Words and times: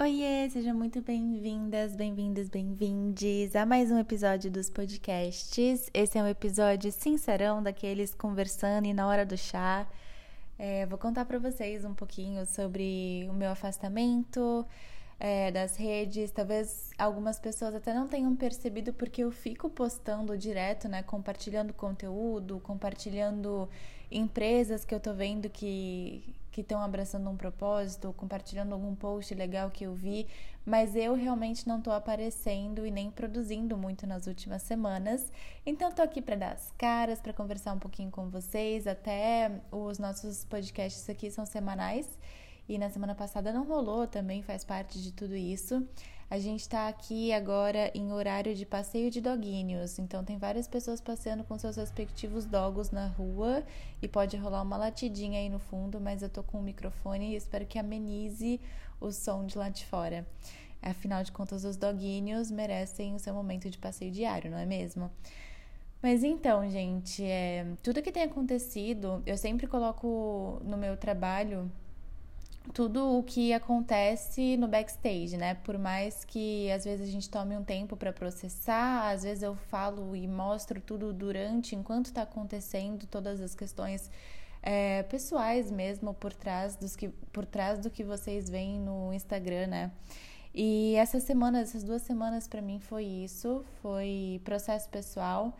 Oiê, 0.00 0.48
sejam 0.48 0.76
muito 0.76 1.02
bem-vindas, 1.02 1.96
bem-vindos, 1.96 2.48
bem-vindes 2.48 3.56
a 3.56 3.66
mais 3.66 3.90
um 3.90 3.98
episódio 3.98 4.48
dos 4.48 4.70
podcasts. 4.70 5.90
Esse 5.92 6.16
é 6.16 6.22
um 6.22 6.28
episódio 6.28 6.92
sincerão 6.92 7.60
daqueles 7.60 8.14
conversando 8.14 8.86
e 8.86 8.94
na 8.94 9.08
hora 9.08 9.26
do 9.26 9.36
chá. 9.36 9.88
É, 10.56 10.86
vou 10.86 10.98
contar 10.98 11.24
para 11.24 11.40
vocês 11.40 11.84
um 11.84 11.94
pouquinho 11.94 12.46
sobre 12.46 13.26
o 13.28 13.32
meu 13.32 13.50
afastamento 13.50 14.64
é, 15.18 15.50
das 15.50 15.76
redes. 15.76 16.30
Talvez 16.30 16.90
algumas 16.98 17.38
pessoas 17.38 17.74
até 17.74 17.92
não 17.92 18.06
tenham 18.06 18.34
percebido 18.36 18.92
porque 18.92 19.22
eu 19.22 19.30
fico 19.30 19.68
postando 19.68 20.36
direto, 20.36 20.88
né? 20.88 21.02
Compartilhando 21.02 21.72
conteúdo, 21.72 22.60
compartilhando 22.60 23.68
empresas 24.10 24.84
que 24.84 24.94
eu 24.94 25.00
tô 25.00 25.12
vendo 25.12 25.48
que 25.50 26.34
que 26.58 26.62
estão 26.62 26.80
abraçando 26.80 27.30
um 27.30 27.36
propósito, 27.36 28.12
compartilhando 28.16 28.72
algum 28.72 28.92
post 28.92 29.32
legal 29.32 29.70
que 29.70 29.84
eu 29.84 29.94
vi, 29.94 30.26
mas 30.66 30.96
eu 30.96 31.14
realmente 31.14 31.68
não 31.68 31.78
estou 31.78 31.92
aparecendo 31.92 32.84
e 32.84 32.90
nem 32.90 33.12
produzindo 33.12 33.76
muito 33.76 34.08
nas 34.08 34.26
últimas 34.26 34.62
semanas. 34.62 35.30
Então 35.64 35.90
estou 35.90 36.04
aqui 36.04 36.20
para 36.20 36.34
dar 36.34 36.52
as 36.54 36.72
caras, 36.76 37.20
para 37.20 37.32
conversar 37.32 37.74
um 37.74 37.78
pouquinho 37.78 38.10
com 38.10 38.28
vocês. 38.28 38.88
Até 38.88 39.52
os 39.70 40.00
nossos 40.00 40.44
podcasts 40.44 41.08
aqui 41.08 41.30
são 41.30 41.46
semanais 41.46 42.18
e 42.68 42.76
na 42.78 42.90
semana 42.90 43.14
passada 43.14 43.52
não 43.52 43.64
rolou, 43.64 44.06
também 44.06 44.42
faz 44.42 44.62
parte 44.62 45.00
de 45.02 45.12
tudo 45.12 45.34
isso. 45.34 45.86
A 46.30 46.38
gente 46.38 46.60
está 46.60 46.88
aqui 46.88 47.32
agora 47.32 47.90
em 47.94 48.12
horário 48.12 48.54
de 48.54 48.66
passeio 48.66 49.10
de 49.10 49.18
doguinhos, 49.18 49.98
então 49.98 50.22
tem 50.22 50.36
várias 50.36 50.68
pessoas 50.68 51.00
passeando 51.00 51.42
com 51.42 51.56
seus 51.56 51.76
respectivos 51.76 52.44
dogos 52.44 52.90
na 52.90 53.06
rua 53.06 53.64
e 54.02 54.06
pode 54.06 54.36
rolar 54.36 54.60
uma 54.60 54.76
latidinha 54.76 55.40
aí 55.40 55.48
no 55.48 55.58
fundo, 55.58 55.98
mas 55.98 56.20
eu 56.20 56.28
tô 56.28 56.42
com 56.42 56.58
o 56.58 56.62
microfone 56.62 57.32
e 57.32 57.36
espero 57.36 57.64
que 57.64 57.78
amenize 57.78 58.60
o 59.00 59.10
som 59.10 59.46
de 59.46 59.56
lá 59.56 59.70
de 59.70 59.86
fora. 59.86 60.26
Afinal 60.82 61.24
de 61.24 61.32
contas, 61.32 61.64
os 61.64 61.78
doguinhos 61.78 62.50
merecem 62.50 63.14
o 63.14 63.18
seu 63.18 63.32
momento 63.32 63.70
de 63.70 63.78
passeio 63.78 64.12
diário, 64.12 64.50
não 64.50 64.58
é 64.58 64.66
mesmo? 64.66 65.10
Mas 66.02 66.22
então, 66.22 66.68
gente, 66.70 67.24
é, 67.24 67.66
tudo 67.82 68.02
que 68.02 68.12
tem 68.12 68.24
acontecido, 68.24 69.22
eu 69.26 69.36
sempre 69.36 69.66
coloco 69.66 70.60
no 70.62 70.76
meu 70.76 70.96
trabalho 70.96 71.72
tudo 72.72 73.18
o 73.18 73.22
que 73.22 73.52
acontece 73.52 74.56
no 74.56 74.68
backstage, 74.68 75.36
né? 75.36 75.54
Por 75.54 75.78
mais 75.78 76.24
que 76.24 76.70
às 76.70 76.84
vezes 76.84 77.08
a 77.08 77.10
gente 77.10 77.28
tome 77.28 77.56
um 77.56 77.64
tempo 77.64 77.96
para 77.96 78.12
processar, 78.12 79.10
às 79.10 79.22
vezes 79.22 79.42
eu 79.42 79.54
falo 79.54 80.14
e 80.14 80.26
mostro 80.26 80.80
tudo 80.80 81.12
durante, 81.12 81.74
enquanto 81.74 82.06
está 82.06 82.22
acontecendo, 82.22 83.06
todas 83.06 83.40
as 83.40 83.54
questões 83.54 84.10
é, 84.62 85.02
pessoais 85.04 85.70
mesmo 85.70 86.14
por 86.14 86.32
trás, 86.32 86.76
dos 86.76 86.96
que, 86.96 87.08
por 87.32 87.46
trás 87.46 87.78
do 87.78 87.90
que 87.90 88.04
vocês 88.04 88.48
veem 88.48 88.78
no 88.80 89.12
Instagram, 89.12 89.66
né? 89.68 89.92
E 90.54 90.94
essa 90.96 91.20
semana, 91.20 91.60
essas 91.60 91.84
duas 91.84 92.02
semanas 92.02 92.48
para 92.48 92.60
mim 92.60 92.80
foi 92.80 93.04
isso, 93.04 93.64
foi 93.82 94.40
processo 94.44 94.88
pessoal 94.88 95.54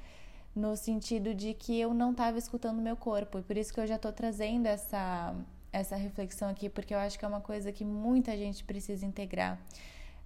no 0.54 0.76
sentido 0.76 1.34
de 1.34 1.54
que 1.54 1.78
eu 1.78 1.94
não 1.94 2.10
estava 2.10 2.38
escutando 2.38 2.82
meu 2.82 2.96
corpo 2.96 3.38
e 3.38 3.42
por 3.42 3.56
isso 3.56 3.72
que 3.72 3.78
eu 3.78 3.86
já 3.86 3.96
estou 3.96 4.12
trazendo 4.12 4.66
essa 4.66 5.34
essa 5.72 5.96
reflexão 5.96 6.48
aqui, 6.48 6.68
porque 6.68 6.94
eu 6.94 6.98
acho 6.98 7.18
que 7.18 7.24
é 7.24 7.28
uma 7.28 7.40
coisa 7.40 7.72
que 7.72 7.84
muita 7.84 8.36
gente 8.36 8.64
precisa 8.64 9.04
integrar. 9.04 9.58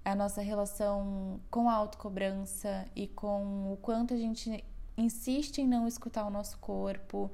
A 0.05 0.15
nossa 0.15 0.41
relação 0.41 1.41
com 1.51 1.69
a 1.69 1.75
autocobrança 1.75 2.85
e 2.95 3.07
com 3.07 3.73
o 3.73 3.77
quanto 3.77 4.15
a 4.15 4.17
gente 4.17 4.65
insiste 4.97 5.59
em 5.59 5.67
não 5.67 5.87
escutar 5.87 6.27
o 6.27 6.31
nosso 6.31 6.59
corpo. 6.59 7.31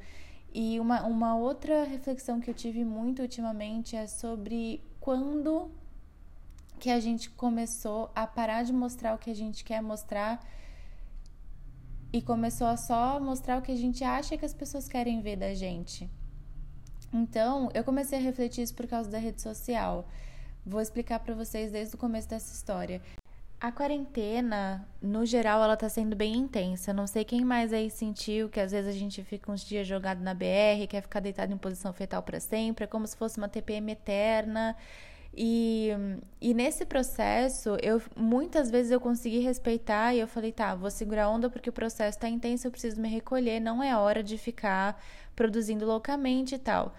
E 0.53 0.79
uma, 0.81 1.03
uma 1.06 1.36
outra 1.36 1.84
reflexão 1.84 2.41
que 2.41 2.51
eu 2.51 2.55
tive 2.55 2.84
muito 2.84 3.23
ultimamente 3.23 3.97
é 3.97 4.06
sobre 4.06 4.83
quando 5.01 5.70
que 6.79 6.91
a 6.91 7.01
gente 7.01 7.31
começou 7.31 8.11
a 8.14 8.27
parar 8.27 8.62
de 8.62 8.73
mostrar 8.73 9.14
o 9.14 9.19
que 9.19 9.31
a 9.31 9.34
gente 9.34 9.64
quer 9.64 9.83
mostrar 9.83 10.41
e 12.12 12.23
começou 12.23 12.67
a 12.67 12.77
só 12.77 13.20
mostrar 13.20 13.59
o 13.59 13.62
que 13.62 13.73
a 13.73 13.77
gente 13.77 14.03
acha 14.05 14.36
que 14.36 14.45
as 14.45 14.55
pessoas 14.55 14.89
querem 14.89 15.20
ver 15.20 15.36
da 15.36 15.52
gente. 15.55 16.08
Então, 17.13 17.70
eu 17.74 17.83
comecei 17.83 18.19
a 18.19 18.23
refletir 18.23 18.63
isso 18.63 18.74
por 18.74 18.86
causa 18.86 19.11
da 19.11 19.19
rede 19.19 19.41
social. 19.41 20.07
Vou 20.64 20.80
explicar 20.80 21.20
para 21.20 21.35
vocês 21.35 21.73
desde 21.73 21.95
o 21.95 21.98
começo 21.98 22.29
dessa 22.29 22.52
história. 22.52 23.01
A 23.61 23.73
quarentena, 23.73 24.86
no 25.02 25.27
geral, 25.27 25.63
ela 25.64 25.77
tá 25.77 25.89
sendo 25.89 26.14
bem 26.14 26.36
intensa. 26.36 26.92
Não 26.92 27.07
sei 27.08 27.24
quem 27.24 27.45
mais 27.45 27.73
aí 27.73 27.91
sentiu 27.91 28.48
que 28.48 28.61
às 28.61 28.70
vezes 28.70 28.95
a 28.95 28.96
gente 28.96 29.24
fica 29.24 29.51
uns 29.51 29.64
dias 29.64 29.86
jogado 29.86 30.20
na 30.23 30.33
BR, 30.33 30.86
quer 30.89 31.02
ficar 31.02 31.20
deitado 31.20 31.52
em 31.52 31.57
posição 31.57 31.92
fetal 31.92 32.23
para 32.23 32.39
sempre, 32.39 32.85
é 32.85 32.86
como 32.86 33.05
se 33.07 33.17
fosse 33.17 33.39
uma 33.39 33.48
TPM 33.48 33.90
eterna. 33.90 34.77
E, 35.34 35.90
e 36.40 36.52
nesse 36.52 36.84
processo, 36.84 37.77
eu 37.83 38.02
muitas 38.16 38.70
vezes 38.70 38.90
eu 38.90 39.00
consegui 39.00 39.39
respeitar 39.39 40.14
e 40.14 40.20
eu 40.20 40.27
falei, 40.27 40.50
tá, 40.52 40.74
vou 40.74 40.90
segurar 40.90 41.24
a 41.24 41.30
onda 41.30 41.48
porque 41.48 41.70
o 41.70 41.72
processo 41.72 42.18
tá 42.18 42.28
intenso, 42.28 42.66
eu 42.66 42.70
preciso 42.70 43.00
me 43.00 43.08
recolher, 43.08 43.61
não 43.61 43.83
é 43.83 43.96
hora 43.96 44.22
de 44.22 44.36
ficar 44.36 45.00
produzindo 45.36 45.86
loucamente 45.86 46.56
e 46.56 46.58
tal. 46.58 46.94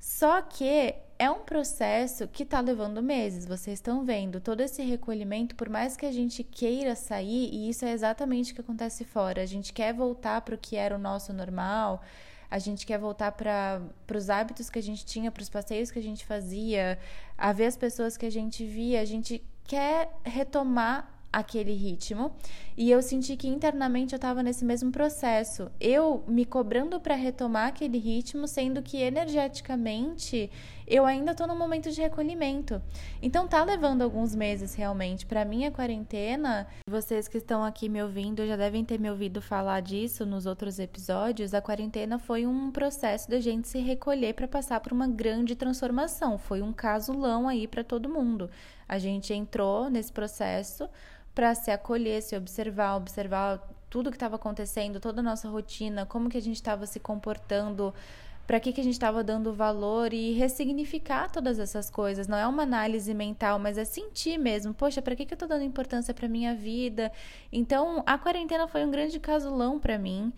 Só 0.00 0.42
que 0.42 0.94
é 1.18 1.30
um 1.30 1.40
processo 1.40 2.26
que 2.28 2.42
está 2.42 2.60
levando 2.60 3.02
meses. 3.02 3.46
Vocês 3.46 3.78
estão 3.78 4.04
vendo 4.04 4.40
todo 4.40 4.60
esse 4.60 4.82
recolhimento, 4.82 5.54
por 5.54 5.68
mais 5.68 5.96
que 5.96 6.04
a 6.04 6.12
gente 6.12 6.42
queira 6.42 6.94
sair, 6.94 7.48
e 7.52 7.70
isso 7.70 7.84
é 7.84 7.92
exatamente 7.92 8.52
o 8.52 8.54
que 8.54 8.60
acontece 8.60 9.04
fora. 9.04 9.42
A 9.42 9.46
gente 9.46 9.72
quer 9.72 9.94
voltar 9.94 10.40
para 10.42 10.54
o 10.54 10.58
que 10.58 10.76
era 10.76 10.96
o 10.96 10.98
nosso 10.98 11.32
normal, 11.32 12.02
a 12.54 12.58
gente 12.60 12.86
quer 12.86 13.00
voltar 13.00 13.32
para 13.32 13.82
os 14.16 14.30
hábitos 14.30 14.70
que 14.70 14.78
a 14.78 14.82
gente 14.82 15.04
tinha, 15.04 15.28
para 15.28 15.42
os 15.42 15.50
passeios 15.50 15.90
que 15.90 15.98
a 15.98 16.02
gente 16.02 16.24
fazia, 16.24 16.96
a 17.36 17.52
ver 17.52 17.66
as 17.66 17.76
pessoas 17.76 18.16
que 18.16 18.24
a 18.24 18.30
gente 18.30 18.64
via. 18.64 19.00
A 19.00 19.04
gente 19.04 19.42
quer 19.64 20.08
retomar 20.22 21.12
aquele 21.32 21.72
ritmo 21.72 22.30
e 22.76 22.92
eu 22.92 23.02
senti 23.02 23.36
que 23.36 23.48
internamente 23.48 24.14
eu 24.14 24.18
estava 24.18 24.40
nesse 24.40 24.64
mesmo 24.64 24.92
processo. 24.92 25.68
Eu 25.80 26.22
me 26.28 26.44
cobrando 26.44 27.00
para 27.00 27.16
retomar 27.16 27.70
aquele 27.70 27.98
ritmo, 27.98 28.46
sendo 28.46 28.80
que 28.82 28.98
energeticamente 28.98 30.48
eu 30.86 31.04
ainda 31.06 31.32
estou 31.32 31.46
no 31.46 31.56
momento 31.56 31.90
de 31.90 32.00
recolhimento. 32.00 32.80
Então 33.22 33.48
tá 33.48 33.62
levando 33.64 34.02
alguns 34.02 34.34
meses 34.34 34.74
realmente. 34.74 35.26
Para 35.26 35.44
mim 35.44 35.64
a 35.64 35.70
quarentena, 35.70 36.66
vocês 36.88 37.26
que 37.28 37.38
estão 37.38 37.64
aqui 37.64 37.88
me 37.88 38.02
ouvindo 38.02 38.46
já 38.46 38.56
devem 38.56 38.84
ter 38.84 38.98
me 38.98 39.10
ouvido 39.10 39.40
falar 39.40 39.80
disso 39.80 40.26
nos 40.26 40.46
outros 40.46 40.78
episódios. 40.78 41.54
A 41.54 41.62
quarentena 41.62 42.18
foi 42.18 42.46
um 42.46 42.70
processo 42.70 43.30
da 43.30 43.40
gente 43.40 43.68
se 43.68 43.78
recolher 43.78 44.34
para 44.34 44.48
passar 44.48 44.80
por 44.80 44.92
uma 44.92 45.08
grande 45.08 45.54
transformação. 45.54 46.36
Foi 46.38 46.60
um 46.60 46.72
casulão 46.72 47.48
aí 47.48 47.66
para 47.66 47.82
todo 47.82 48.08
mundo. 48.08 48.50
A 48.88 48.98
gente 48.98 49.32
entrou 49.32 49.88
nesse 49.88 50.12
processo 50.12 50.88
para 51.34 51.54
se 51.54 51.70
acolher, 51.70 52.22
se 52.22 52.36
observar, 52.36 52.96
observar 52.96 53.60
tudo 53.90 54.10
que 54.10 54.16
estava 54.16 54.36
acontecendo, 54.36 55.00
toda 55.00 55.20
a 55.20 55.22
nossa 55.22 55.48
rotina, 55.48 56.04
como 56.06 56.28
que 56.28 56.36
a 56.36 56.42
gente 56.42 56.56
estava 56.56 56.86
se 56.86 56.98
comportando, 56.98 57.94
para 58.46 58.60
que, 58.60 58.72
que 58.72 58.80
a 58.80 58.84
gente 58.84 58.94
estava 58.94 59.24
dando 59.24 59.52
valor 59.52 60.12
e 60.12 60.32
ressignificar 60.32 61.30
todas 61.30 61.58
essas 61.58 61.88
coisas. 61.90 62.28
Não 62.28 62.38
é 62.38 62.46
uma 62.46 62.62
análise 62.62 63.12
mental, 63.14 63.58
mas 63.58 63.78
é 63.78 63.84
sentir 63.84 64.38
mesmo. 64.38 64.74
Poxa, 64.74 65.00
para 65.00 65.16
que, 65.16 65.24
que 65.24 65.32
eu 65.32 65.36
estou 65.36 65.48
dando 65.48 65.64
importância 65.64 66.12
para 66.12 66.28
minha 66.28 66.54
vida? 66.54 67.10
Então, 67.52 68.02
a 68.06 68.18
quarentena 68.18 68.68
foi 68.68 68.84
um 68.84 68.90
grande 68.90 69.18
casulão 69.18 69.78
para 69.78 69.98
mim 69.98 70.32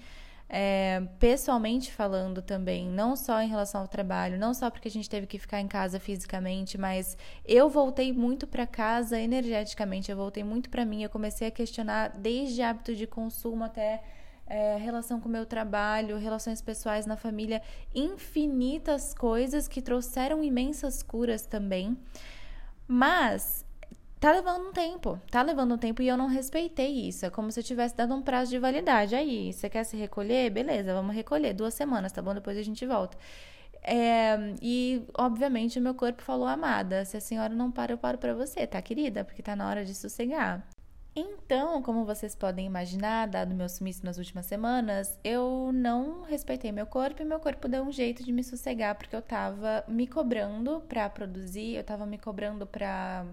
é, 0.48 1.02
pessoalmente 1.18 1.92
falando 1.92 2.40
também, 2.40 2.88
não 2.88 3.16
só 3.16 3.42
em 3.42 3.48
relação 3.48 3.80
ao 3.80 3.88
trabalho, 3.88 4.38
não 4.38 4.54
só 4.54 4.70
porque 4.70 4.88
a 4.88 4.90
gente 4.90 5.10
teve 5.10 5.26
que 5.26 5.38
ficar 5.38 5.60
em 5.60 5.66
casa 5.66 5.98
fisicamente, 5.98 6.78
mas 6.78 7.16
eu 7.44 7.68
voltei 7.68 8.12
muito 8.12 8.46
para 8.46 8.66
casa 8.66 9.18
energeticamente, 9.18 10.10
eu 10.10 10.16
voltei 10.16 10.44
muito 10.44 10.70
para 10.70 10.84
mim, 10.84 11.02
eu 11.02 11.10
comecei 11.10 11.48
a 11.48 11.50
questionar 11.50 12.10
desde 12.16 12.62
hábito 12.62 12.94
de 12.94 13.06
consumo 13.06 13.64
até 13.64 14.02
é, 14.46 14.76
relação 14.76 15.20
com 15.20 15.28
o 15.28 15.32
meu 15.32 15.44
trabalho, 15.44 16.18
relações 16.18 16.60
pessoais 16.60 17.06
na 17.06 17.16
família, 17.16 17.62
infinitas 17.94 19.12
coisas 19.14 19.66
que 19.66 19.82
trouxeram 19.82 20.42
imensas 20.42 21.02
curas 21.02 21.46
também. 21.46 21.96
Mas 22.86 23.64
tá 24.20 24.32
levando 24.32 24.68
um 24.68 24.72
tempo, 24.72 25.20
tá 25.30 25.42
levando 25.42 25.74
um 25.74 25.78
tempo 25.78 26.02
e 26.02 26.08
eu 26.08 26.16
não 26.16 26.28
respeitei 26.28 27.08
isso. 27.08 27.26
É 27.26 27.30
como 27.30 27.50
se 27.50 27.60
eu 27.60 27.64
tivesse 27.64 27.96
dado 27.96 28.14
um 28.14 28.22
prazo 28.22 28.50
de 28.50 28.58
validade. 28.58 29.14
Aí, 29.14 29.52
você 29.52 29.68
quer 29.68 29.84
se 29.84 29.96
recolher? 29.96 30.50
Beleza, 30.50 30.94
vamos 30.94 31.14
recolher. 31.14 31.52
Duas 31.52 31.74
semanas, 31.74 32.12
tá 32.12 32.22
bom? 32.22 32.34
Depois 32.34 32.56
a 32.56 32.62
gente 32.62 32.86
volta. 32.86 33.16
É, 33.82 34.36
e, 34.60 35.04
obviamente, 35.16 35.78
o 35.78 35.82
meu 35.82 35.94
corpo 35.94 36.22
falou, 36.22 36.46
amada, 36.46 37.04
se 37.04 37.16
a 37.16 37.20
senhora 37.20 37.54
não 37.54 37.70
para, 37.70 37.92
eu 37.92 37.98
paro 37.98 38.18
pra 38.18 38.34
você, 38.34 38.66
tá, 38.66 38.80
querida? 38.82 39.24
Porque 39.24 39.42
tá 39.42 39.54
na 39.54 39.68
hora 39.68 39.84
de 39.84 39.94
sossegar. 39.94 40.66
Então, 41.18 41.80
como 41.82 42.04
vocês 42.04 42.34
podem 42.34 42.66
imaginar, 42.66 43.26
dado 43.26 43.54
meu 43.54 43.70
sumiço 43.70 44.04
nas 44.04 44.18
últimas 44.18 44.44
semanas, 44.44 45.18
eu 45.24 45.70
não 45.72 46.24
respeitei 46.24 46.70
meu 46.70 46.84
corpo 46.86 47.22
e 47.22 47.24
meu 47.24 47.40
corpo 47.40 47.66
deu 47.68 47.82
um 47.82 47.90
jeito 47.90 48.22
de 48.22 48.30
me 48.30 48.44
sossegar, 48.44 48.94
porque 48.96 49.16
eu 49.16 49.22
tava 49.22 49.82
me 49.88 50.06
cobrando 50.06 50.82
pra 50.86 51.08
produzir, 51.08 51.74
eu 51.74 51.82
tava 51.82 52.04
me 52.04 52.18
cobrando 52.18 52.66
pra 52.66 53.24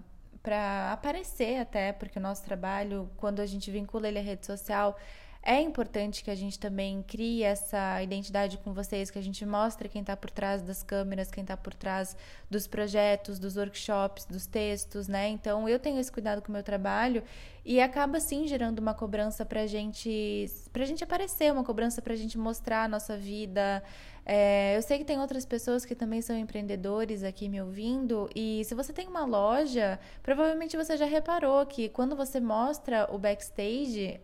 para 0.42 0.92
aparecer 0.92 1.58
até, 1.58 1.94
porque 1.94 2.20
o 2.20 2.22
nosso 2.22 2.44
trabalho, 2.44 3.10
quando 3.16 3.40
a 3.40 3.46
gente 3.46 3.72
vincula 3.72 4.10
ele 4.10 4.20
à 4.20 4.22
rede 4.22 4.46
social, 4.46 4.98
É 5.46 5.60
importante 5.60 6.24
que 6.24 6.32
a 6.32 6.36
gente 6.36 6.58
também 6.58 7.04
crie 7.04 7.44
essa 7.44 8.02
identidade 8.02 8.58
com 8.60 8.74
vocês, 8.74 9.12
que 9.12 9.20
a 9.20 9.22
gente 9.22 9.46
mostre 9.46 9.90
quem 9.90 10.00
está 10.00 10.16
por 10.16 10.32
trás 10.32 10.62
das 10.62 10.84
câmeras, 10.84 11.30
quem 11.30 11.42
está 11.42 11.58
por 11.58 11.74
trás 11.74 12.16
dos 12.50 12.66
projetos, 12.66 13.40
dos 13.40 13.58
workshops, 13.58 14.24
dos 14.24 14.46
textos, 14.46 15.10
né? 15.10 15.28
Então 15.28 15.68
eu 15.68 15.78
tenho 15.78 16.00
esse 16.00 16.10
cuidado 16.10 16.42
com 16.42 16.48
o 16.48 16.54
meu 16.54 16.64
trabalho 16.64 17.22
e 17.66 17.82
acaba 17.82 18.22
sim 18.22 18.48
gerando 18.48 18.80
uma 18.80 18.94
cobrança 18.94 19.44
pra 19.46 19.68
gente, 19.68 20.50
pra 20.72 20.86
gente 20.86 21.04
aparecer, 21.04 21.52
uma 21.52 21.66
cobrança 21.66 22.02
pra 22.02 22.16
gente 22.16 22.38
mostrar 22.38 22.86
a 22.86 22.88
nossa 22.88 23.18
vida. 23.18 23.84
É, 24.26 24.78
eu 24.78 24.82
sei 24.82 24.98
que 24.98 25.04
tem 25.04 25.20
outras 25.20 25.46
pessoas 25.46 25.84
que 25.84 25.94
também 25.94 26.22
são 26.22 26.38
empreendedores 26.38 27.22
aqui 27.22 27.50
me 27.50 27.62
ouvindo, 27.62 28.30
e 28.34 28.64
se 28.64 28.74
você 28.74 28.94
tem 28.94 29.10
uma 29.10 29.26
loja, 29.26 30.00
provavelmente 30.22 30.78
você 30.78 30.96
já 30.96 31.06
reparou 31.06 31.66
que 31.66 31.90
quando 31.90 32.16
você 32.16 32.40
mostra 32.40 33.10
o 33.14 33.18
backstage, 33.18 34.22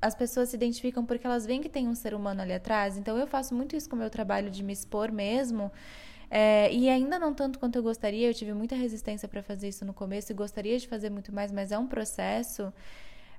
as 0.00 0.14
pessoas 0.14 0.48
se 0.48 0.56
identificam 0.56 1.04
porque 1.04 1.26
elas 1.26 1.44
veem 1.44 1.60
que 1.60 1.68
tem 1.68 1.86
um 1.86 1.94
ser 1.94 2.14
humano 2.14 2.40
ali 2.42 2.52
atrás. 2.52 2.96
Então 2.96 3.18
eu 3.18 3.26
faço 3.26 3.54
muito 3.54 3.76
isso 3.76 3.88
com 3.88 3.96
o 3.96 3.98
meu 3.98 4.10
trabalho 4.10 4.50
de 4.50 4.62
me 4.62 4.72
expor 4.72 5.12
mesmo. 5.12 5.70
É, 6.30 6.72
e 6.72 6.88
ainda 6.88 7.18
não 7.18 7.34
tanto 7.34 7.58
quanto 7.58 7.76
eu 7.76 7.82
gostaria, 7.82 8.28
eu 8.28 8.34
tive 8.34 8.52
muita 8.54 8.76
resistência 8.76 9.28
para 9.28 9.42
fazer 9.42 9.68
isso 9.68 9.84
no 9.84 9.92
começo 9.92 10.30
e 10.30 10.34
gostaria 10.34 10.78
de 10.78 10.86
fazer 10.86 11.10
muito 11.10 11.34
mais, 11.34 11.50
mas 11.50 11.72
é 11.72 11.78
um 11.78 11.88
processo. 11.88 12.72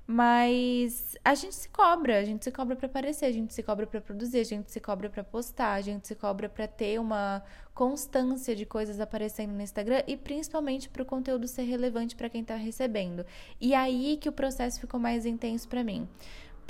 Mas 0.06 1.16
a 1.24 1.34
gente 1.34 1.54
se 1.54 1.68
cobra, 1.68 2.18
a 2.18 2.24
gente 2.24 2.44
se 2.44 2.50
cobra 2.50 2.74
para 2.76 2.86
aparecer, 2.86 3.24
a 3.26 3.32
gente 3.32 3.54
se 3.54 3.62
cobra 3.62 3.86
para 3.86 4.00
produzir, 4.00 4.40
a 4.40 4.44
gente 4.44 4.70
se 4.70 4.80
cobra 4.80 5.08
para 5.08 5.22
postar, 5.22 5.74
a 5.74 5.80
gente 5.80 6.06
se 6.08 6.14
cobra 6.14 6.48
para 6.48 6.66
ter 6.66 7.00
uma 7.00 7.42
constância 7.72 8.54
de 8.54 8.66
coisas 8.66 9.00
aparecendo 9.00 9.52
no 9.52 9.62
Instagram 9.62 10.02
e 10.06 10.16
principalmente 10.16 10.88
para 10.88 11.02
o 11.02 11.06
conteúdo 11.06 11.46
ser 11.48 11.62
relevante 11.62 12.16
para 12.16 12.28
quem 12.28 12.42
está 12.42 12.56
recebendo. 12.56 13.24
E 13.60 13.74
aí 13.74 14.18
que 14.20 14.28
o 14.28 14.32
processo 14.32 14.80
ficou 14.80 14.98
mais 14.98 15.24
intenso 15.24 15.68
para 15.68 15.84
mim. 15.84 16.08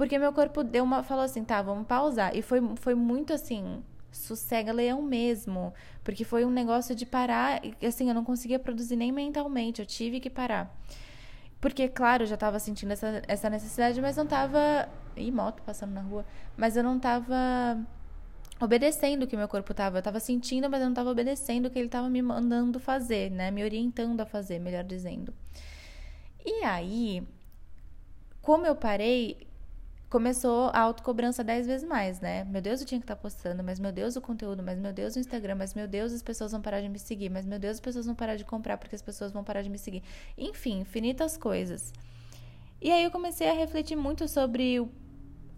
Porque 0.03 0.19
meu 0.19 0.33
corpo 0.33 0.65
deu 0.65 0.83
uma. 0.83 1.05
falou 1.05 1.23
assim, 1.23 1.45
tá, 1.45 1.63
vamos 1.63 1.87
pausar. 1.87 2.37
E 2.37 2.43
foi, 2.43 2.61
foi 2.75 2.93
muito 2.93 3.33
assim, 3.33 3.85
sossega 4.11 4.73
leão 4.73 5.01
mesmo. 5.01 5.73
Porque 6.03 6.25
foi 6.25 6.45
um 6.45 6.51
negócio 6.51 6.93
de 6.93 7.07
parar. 7.07 7.63
Assim, 7.81 8.09
eu 8.09 8.15
não 8.15 8.25
conseguia 8.25 8.59
produzir 8.59 8.97
nem 8.97 9.13
mentalmente, 9.13 9.81
eu 9.81 9.87
tive 9.87 10.19
que 10.19 10.29
parar. 10.29 10.77
Porque, 11.61 11.89
claro, 11.89 12.25
eu 12.25 12.27
já 12.27 12.37
tava 12.37 12.59
sentindo 12.59 12.91
essa, 12.91 13.23
essa 13.29 13.49
necessidade, 13.49 14.01
mas 14.01 14.17
não 14.17 14.27
tava. 14.27 14.89
Ih, 15.17 15.31
moto 15.31 15.63
passando 15.63 15.93
na 15.93 16.01
rua. 16.01 16.27
Mas 16.57 16.77
eu 16.77 16.83
não 16.83 16.99
tava 16.99 17.79
obedecendo 18.61 19.23
o 19.23 19.27
que 19.29 19.37
meu 19.37 19.47
corpo 19.47 19.73
tava. 19.73 19.99
Eu 19.99 20.03
tava 20.03 20.19
sentindo, 20.19 20.69
mas 20.69 20.81
eu 20.81 20.89
não 20.89 20.95
tava 20.95 21.11
obedecendo 21.11 21.67
o 21.67 21.71
que 21.71 21.79
ele 21.79 21.89
tava 21.89 22.11
me 22.11 22.21
mandando 22.21 22.81
fazer, 22.81 23.31
né? 23.31 23.53
Me 23.53 23.63
orientando 23.63 24.21
a 24.21 24.27
fazer, 24.27 24.59
melhor 24.59 24.83
dizendo. 24.83 25.33
E 26.45 26.65
aí, 26.65 27.23
como 28.41 28.67
eu 28.67 28.75
parei, 28.75 29.52
começou 30.13 30.69
a 30.75 30.81
autocobrança 30.81 31.43
dez 31.43 31.67
vezes 31.67 31.89
mais, 31.89 32.21
né? 32.21 32.45
Meu 32.45 32.61
Deus, 32.61 32.83
eu 32.83 32.87
tinha 32.87 33.01
que 33.01 33.05
estar 33.05 33.17
tá 33.17 33.23
postando, 33.23 33.65
mas 33.65 33.81
meu 33.81 33.91
Deus, 33.91 34.15
o 34.15 34.21
conteúdo, 34.21 34.63
mas 34.63 34.79
meu 34.79 34.93
Deus, 34.93 35.17
o 35.17 35.19
Instagram, 35.19 35.55
mas 35.55 35.73
meu 35.73 35.89
Deus, 35.89 36.13
as 36.13 36.23
pessoas 36.23 36.53
vão 36.53 36.61
parar 36.61 36.83
de 36.83 36.89
me 36.91 36.99
seguir, 36.99 37.31
mas 37.31 37.47
meu 37.47 37.59
Deus, 37.59 37.77
as 37.77 37.81
pessoas 37.81 38.05
vão 38.05 38.15
parar 38.15 38.37
de 38.37 38.45
comprar 38.45 38.77
porque 38.77 38.95
as 38.95 39.01
pessoas 39.01 39.33
vão 39.33 39.43
parar 39.43 39.63
de 39.63 39.71
me 39.71 39.79
seguir. 39.79 40.03
Enfim, 40.37 40.81
infinitas 40.81 41.39
coisas. 41.39 41.95
E 42.79 42.91
aí 42.91 43.03
eu 43.03 43.11
comecei 43.11 43.49
a 43.49 43.55
refletir 43.55 43.97
muito 43.97 44.29
sobre 44.29 44.87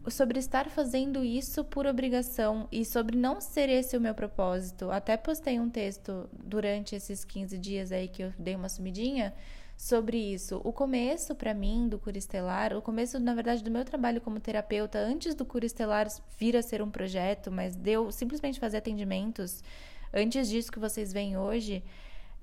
sobre 0.09 0.39
estar 0.39 0.69
fazendo 0.69 1.25
isso 1.25 1.65
por 1.65 1.85
obrigação 1.87 2.69
e 2.71 2.85
sobre 2.85 3.17
não 3.17 3.41
ser 3.41 3.69
esse 3.69 3.97
o 3.97 4.01
meu 4.01 4.15
propósito. 4.15 4.89
Até 4.89 5.17
postei 5.17 5.59
um 5.59 5.69
texto 5.69 6.29
durante 6.33 6.95
esses 6.95 7.25
15 7.25 7.59
dias 7.59 7.91
aí 7.91 8.07
que 8.07 8.23
eu 8.23 8.33
dei 8.39 8.55
uma 8.55 8.69
sumidinha 8.69 9.35
sobre 9.77 10.17
isso. 10.17 10.61
O 10.65 10.73
começo, 10.73 11.35
para 11.35 11.53
mim, 11.53 11.89
do 11.89 11.99
Cura 11.99 12.19
Estelar, 12.19 12.77
o 12.77 12.83
começo, 12.83 13.19
na 13.19 13.35
verdade, 13.35 13.63
do 13.63 13.71
meu 13.71 13.85
trabalho 13.85 14.21
como 14.21 14.41
terapeuta, 14.41 14.99
antes 14.99 15.35
do 15.35 15.45
Cura 15.45 15.67
Estelar 15.67 16.07
vir 16.39 16.57
a 16.57 16.63
ser 16.63 16.81
um 16.83 16.91
projeto, 16.91 17.51
mas 17.51 17.75
deu 17.77 18.11
simplesmente 18.13 18.61
fazer 18.61 18.79
atendimentos, 18.79 19.63
antes 20.13 20.49
disso 20.49 20.73
que 20.73 20.79
vocês 20.79 21.13
veem 21.13 21.37
hoje, 21.37 21.83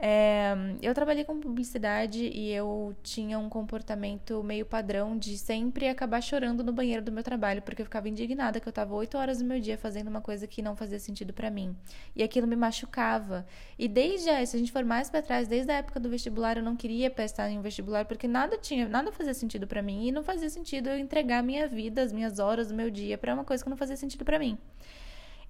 é, 0.03 0.56
eu 0.81 0.95
trabalhei 0.95 1.24
com 1.24 1.39
publicidade 1.39 2.25
e 2.33 2.51
eu 2.51 2.95
tinha 3.03 3.38
um 3.38 3.48
comportamento 3.48 4.42
meio 4.44 4.65
padrão 4.65 5.15
de 5.15 5.38
sempre 5.38 5.88
acabar 5.88 6.21
chorando 6.21 6.63
no 6.63 6.74
banheiro 6.74 7.03
do 7.03 7.12
meu 7.12 7.21
trabalho, 7.21 7.62
porque 7.62 7.83
eu 7.83 7.86
ficava 7.86 8.09
indignada 8.09 8.59
que 8.59 8.68
eu 8.68 8.71
estava 8.71 8.95
oito 8.95 9.15
horas 9.15 9.38
do 9.38 9.45
meu 9.45 9.59
dia 9.59 9.77
fazendo 9.77 10.07
uma 10.07 10.19
coisa 10.19 10.48
que 10.48 10.59
não 10.59 10.75
fazia 10.75 10.98
sentido 10.98 11.33
para 11.33 11.51
mim. 11.51 11.75
E 12.15 12.24
aquilo 12.24 12.48
me 12.48 12.56
machucava. 12.56 13.45
E 13.77 13.88
desde, 13.88 14.25
se 14.48 14.56
a 14.56 14.59
gente 14.59 14.71
for 14.71 14.83
mais 14.83 15.07
para 15.07 15.21
trás, 15.21 15.48
desde 15.48 15.71
a 15.71 15.75
época 15.75 16.00
do 16.00 16.09
vestibular, 16.09 16.57
eu 16.57 16.63
não 16.63 16.75
queria 16.75 17.12
prestar 17.12 17.51
em 17.51 17.62
vestibular 17.62 18.03
porque 18.06 18.27
nada 18.27 18.57
tinha, 18.57 18.89
nada 18.89 19.12
fazia 19.12 19.36
sentido 19.36 19.68
para 19.68 19.83
mim 19.83 20.07
e 20.07 20.12
não 20.12 20.24
fazia 20.24 20.50
sentido 20.50 20.89
eu 20.89 20.98
entregar 20.98 21.38
a 21.38 21.44
minha 21.44 21.68
vida, 21.68 22.01
as 22.01 22.12
minhas 22.12 22.39
horas, 22.39 22.71
o 22.71 22.74
meu 22.74 22.89
dia 22.89 23.19
para 23.19 23.36
uma 23.36 23.44
coisa 23.44 23.63
que 23.63 23.69
não 23.69 23.77
fazia 23.77 23.95
sentido 23.95 24.25
para 24.25 24.39
mim. 24.39 24.57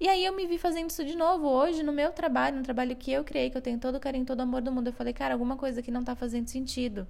E 0.01 0.09
aí 0.09 0.25
eu 0.25 0.35
me 0.35 0.47
vi 0.47 0.57
fazendo 0.57 0.89
isso 0.89 1.05
de 1.05 1.15
novo 1.15 1.47
hoje 1.47 1.83
no 1.83 1.93
meu 1.93 2.11
trabalho, 2.11 2.57
no 2.57 2.63
trabalho 2.63 2.95
que 2.95 3.11
eu 3.11 3.23
criei, 3.23 3.51
que 3.51 3.57
eu 3.57 3.61
tenho 3.61 3.77
todo 3.77 3.97
o 3.97 3.99
carinho, 3.99 4.25
todo 4.25 4.39
o 4.39 4.41
amor 4.41 4.59
do 4.59 4.71
mundo. 4.71 4.87
Eu 4.87 4.93
falei, 4.93 5.13
cara, 5.13 5.35
alguma 5.35 5.55
coisa 5.55 5.79
que 5.79 5.91
não 5.91 6.03
tá 6.03 6.15
fazendo 6.15 6.47
sentido. 6.47 7.07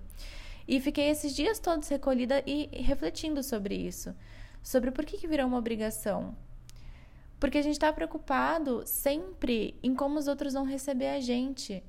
E 0.68 0.78
fiquei 0.82 1.08
esses 1.08 1.34
dias 1.34 1.58
todos 1.58 1.88
recolhida 1.88 2.44
e 2.46 2.68
refletindo 2.84 3.42
sobre 3.44 3.76
isso. 3.76 4.14
Sobre 4.62 4.92
por 4.92 5.06
que, 5.06 5.18
que 5.18 5.26
virou 5.26 5.48
uma 5.48 5.58
obrigação. 5.58 6.36
Porque 7.40 7.60
a 7.60 7.62
gente 7.62 7.76
está 7.76 7.94
preocupado 7.94 8.84
sempre 8.86 9.74
em 9.82 9.96
como 9.96 10.20
os 10.20 10.28
outros 10.28 10.52
vão 10.52 10.66
receber 10.66 11.12
a 11.12 11.22
gente. 11.22 11.82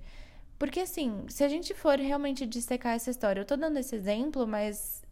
Porque, 0.56 0.78
assim, 0.78 1.24
se 1.26 1.42
a 1.42 1.48
gente 1.48 1.74
for 1.74 1.98
realmente 1.98 2.46
dissecar 2.46 2.94
essa 2.94 3.10
história, 3.10 3.40
eu 3.40 3.44
tô 3.44 3.56
dando 3.56 3.76
esse 3.76 3.96
exemplo, 3.96 4.46
mas 4.46 5.02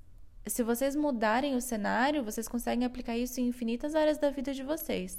se 0.47 0.63
vocês 0.63 0.95
mudarem 0.95 1.57
o 1.57 1.61
cenário, 1.61 2.23
vocês 2.23 2.47
conseguem 2.47 2.87
aplicar 2.87 3.17
isso 3.17 3.41
em 3.41 3.49
infinitas 3.49 3.97
áreas 3.97 4.19
da 4.19 4.31
vida 4.31 4.55
de 4.55 4.63
vocês. 4.63 5.19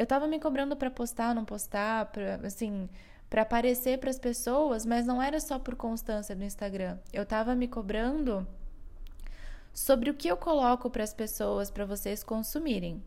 Eu 0.00 0.06
tava 0.06 0.26
me 0.26 0.40
cobrando 0.40 0.74
para 0.74 0.90
postar, 0.90 1.34
não 1.34 1.44
postar, 1.44 2.06
pra, 2.06 2.36
assim, 2.36 2.88
para 3.28 3.42
aparecer 3.42 3.98
para 3.98 4.08
as 4.08 4.18
pessoas, 4.18 4.86
mas 4.86 5.04
não 5.04 5.20
era 5.20 5.38
só 5.38 5.58
por 5.58 5.76
constância 5.76 6.34
do 6.34 6.42
Instagram. 6.42 6.96
Eu 7.12 7.26
tava 7.26 7.54
me 7.54 7.68
cobrando 7.68 8.48
sobre 9.74 10.08
o 10.08 10.14
que 10.14 10.26
eu 10.26 10.38
coloco 10.38 10.88
para 10.88 11.04
as 11.04 11.12
pessoas 11.12 11.70
para 11.70 11.84
vocês 11.84 12.24
consumirem. 12.24 13.02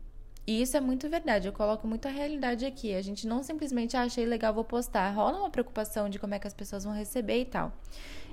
E 0.46 0.62
isso 0.62 0.76
é 0.76 0.80
muito 0.80 1.08
verdade, 1.08 1.48
eu 1.48 1.52
coloco 1.52 1.84
muita 1.84 2.08
realidade 2.08 2.64
aqui. 2.64 2.94
A 2.94 3.02
gente 3.02 3.26
não 3.26 3.42
simplesmente 3.42 3.96
ah, 3.96 4.02
achei 4.02 4.24
legal, 4.24 4.54
vou 4.54 4.62
postar. 4.62 5.10
Rola 5.10 5.38
uma 5.38 5.50
preocupação 5.50 6.08
de 6.08 6.20
como 6.20 6.36
é 6.36 6.38
que 6.38 6.46
as 6.46 6.54
pessoas 6.54 6.84
vão 6.84 6.94
receber 6.94 7.40
e 7.40 7.46
tal. 7.46 7.72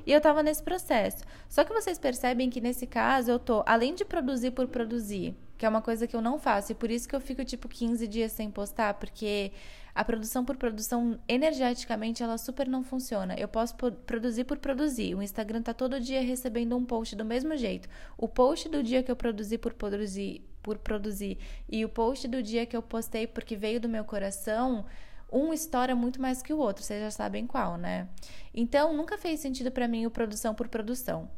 E 0.06 0.12
eu 0.12 0.22
tava 0.22 0.44
nesse 0.44 0.64
processo. 0.64 1.24
Só 1.50 1.64
que 1.64 1.74
vocês 1.74 1.98
percebem 1.98 2.50
que 2.50 2.62
nesse 2.62 2.88
caso 2.88 3.32
eu 3.32 3.40
tô, 3.40 3.64
além 3.66 3.96
de 3.96 4.06
produzir 4.06 4.52
por 4.52 4.68
produzir, 4.68 5.36
que 5.58 5.66
é 5.66 5.70
uma 5.70 5.82
coisa 5.82 6.08
que 6.08 6.16
eu 6.16 6.22
não 6.22 6.40
faço, 6.40 6.72
e 6.72 6.76
por 6.76 6.90
isso 6.90 7.08
que 7.08 7.16
eu 7.16 7.22
fico 7.22 7.46
tipo 7.46 7.68
15 7.68 8.08
dias 8.08 8.32
sem 8.32 8.50
postar, 8.50 8.96
porque 8.96 9.52
a 9.94 10.04
produção 10.04 10.46
por 10.46 10.56
produção, 10.56 11.20
energeticamente, 11.28 12.24
ela 12.24 12.38
super 12.38 12.68
não 12.68 12.84
funciona. 12.84 13.36
Eu 13.38 13.48
posso 13.48 13.76
produzir 13.76 14.46
por 14.46 14.58
produzir. 14.58 15.16
O 15.16 15.22
Instagram 15.22 15.62
tá 15.62 15.74
todo 15.74 16.00
dia 16.00 16.22
recebendo 16.22 16.76
um 16.78 16.86
post 16.86 17.16
do 17.16 17.26
mesmo 17.26 17.56
jeito. 17.58 17.90
O 18.18 18.28
post 18.28 18.70
do 18.70 18.82
dia 18.82 19.04
que 19.04 19.12
eu 19.12 19.16
produzi 19.16 19.58
por 19.58 19.74
produzir, 19.74 20.42
por 20.64 20.78
produzir 20.78 21.38
e 21.70 21.84
o 21.84 21.90
post 21.90 22.28
do 22.28 22.42
dia 22.42 22.66
que 22.66 22.78
eu 22.78 22.82
postei 22.82 23.28
porque 23.28 23.56
veio 23.56 23.80
do 23.80 23.90
meu 23.90 24.06
coração, 24.06 24.86
um 25.32 25.54
estoura 25.54 25.96
muito 25.96 26.22
mais 26.22 26.42
que 26.42 26.54
o 26.54 26.58
outro, 26.58 26.84
vocês 26.84 27.02
já 27.02 27.12
sabem 27.12 27.48
qual, 27.48 27.78
né? 27.78 28.08
Então, 28.54 28.96
nunca 28.96 29.18
fez 29.18 29.40
sentido 29.40 29.72
para 29.72 29.88
mim 29.88 30.06
o 30.06 30.12
produção 30.12 30.54
por 30.54 30.68
produção. 30.68 31.30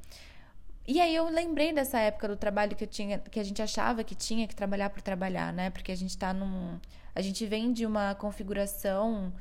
E 0.86 1.00
aí 1.00 1.16
eu 1.16 1.30
lembrei 1.30 1.72
dessa 1.72 2.00
época 2.00 2.28
do 2.28 2.36
trabalho 2.36 2.76
que 2.76 2.84
eu 2.84 2.88
tinha, 2.88 3.18
que 3.20 3.40
a 3.40 3.44
gente 3.44 3.62
achava 3.62 4.04
que 4.04 4.16
tinha 4.16 4.48
que 4.48 4.56
trabalhar 4.56 4.90
por 4.90 5.02
trabalhar, 5.02 5.54
né? 5.54 5.70
Porque 5.70 5.92
a 5.92 5.96
gente 5.96 6.18
tá 6.18 6.34
num. 6.34 6.78
A 7.16 7.22
gente 7.22 7.46
vem 7.46 7.72
de 7.72 7.86
uma 7.86 8.16
configuração 8.16 9.32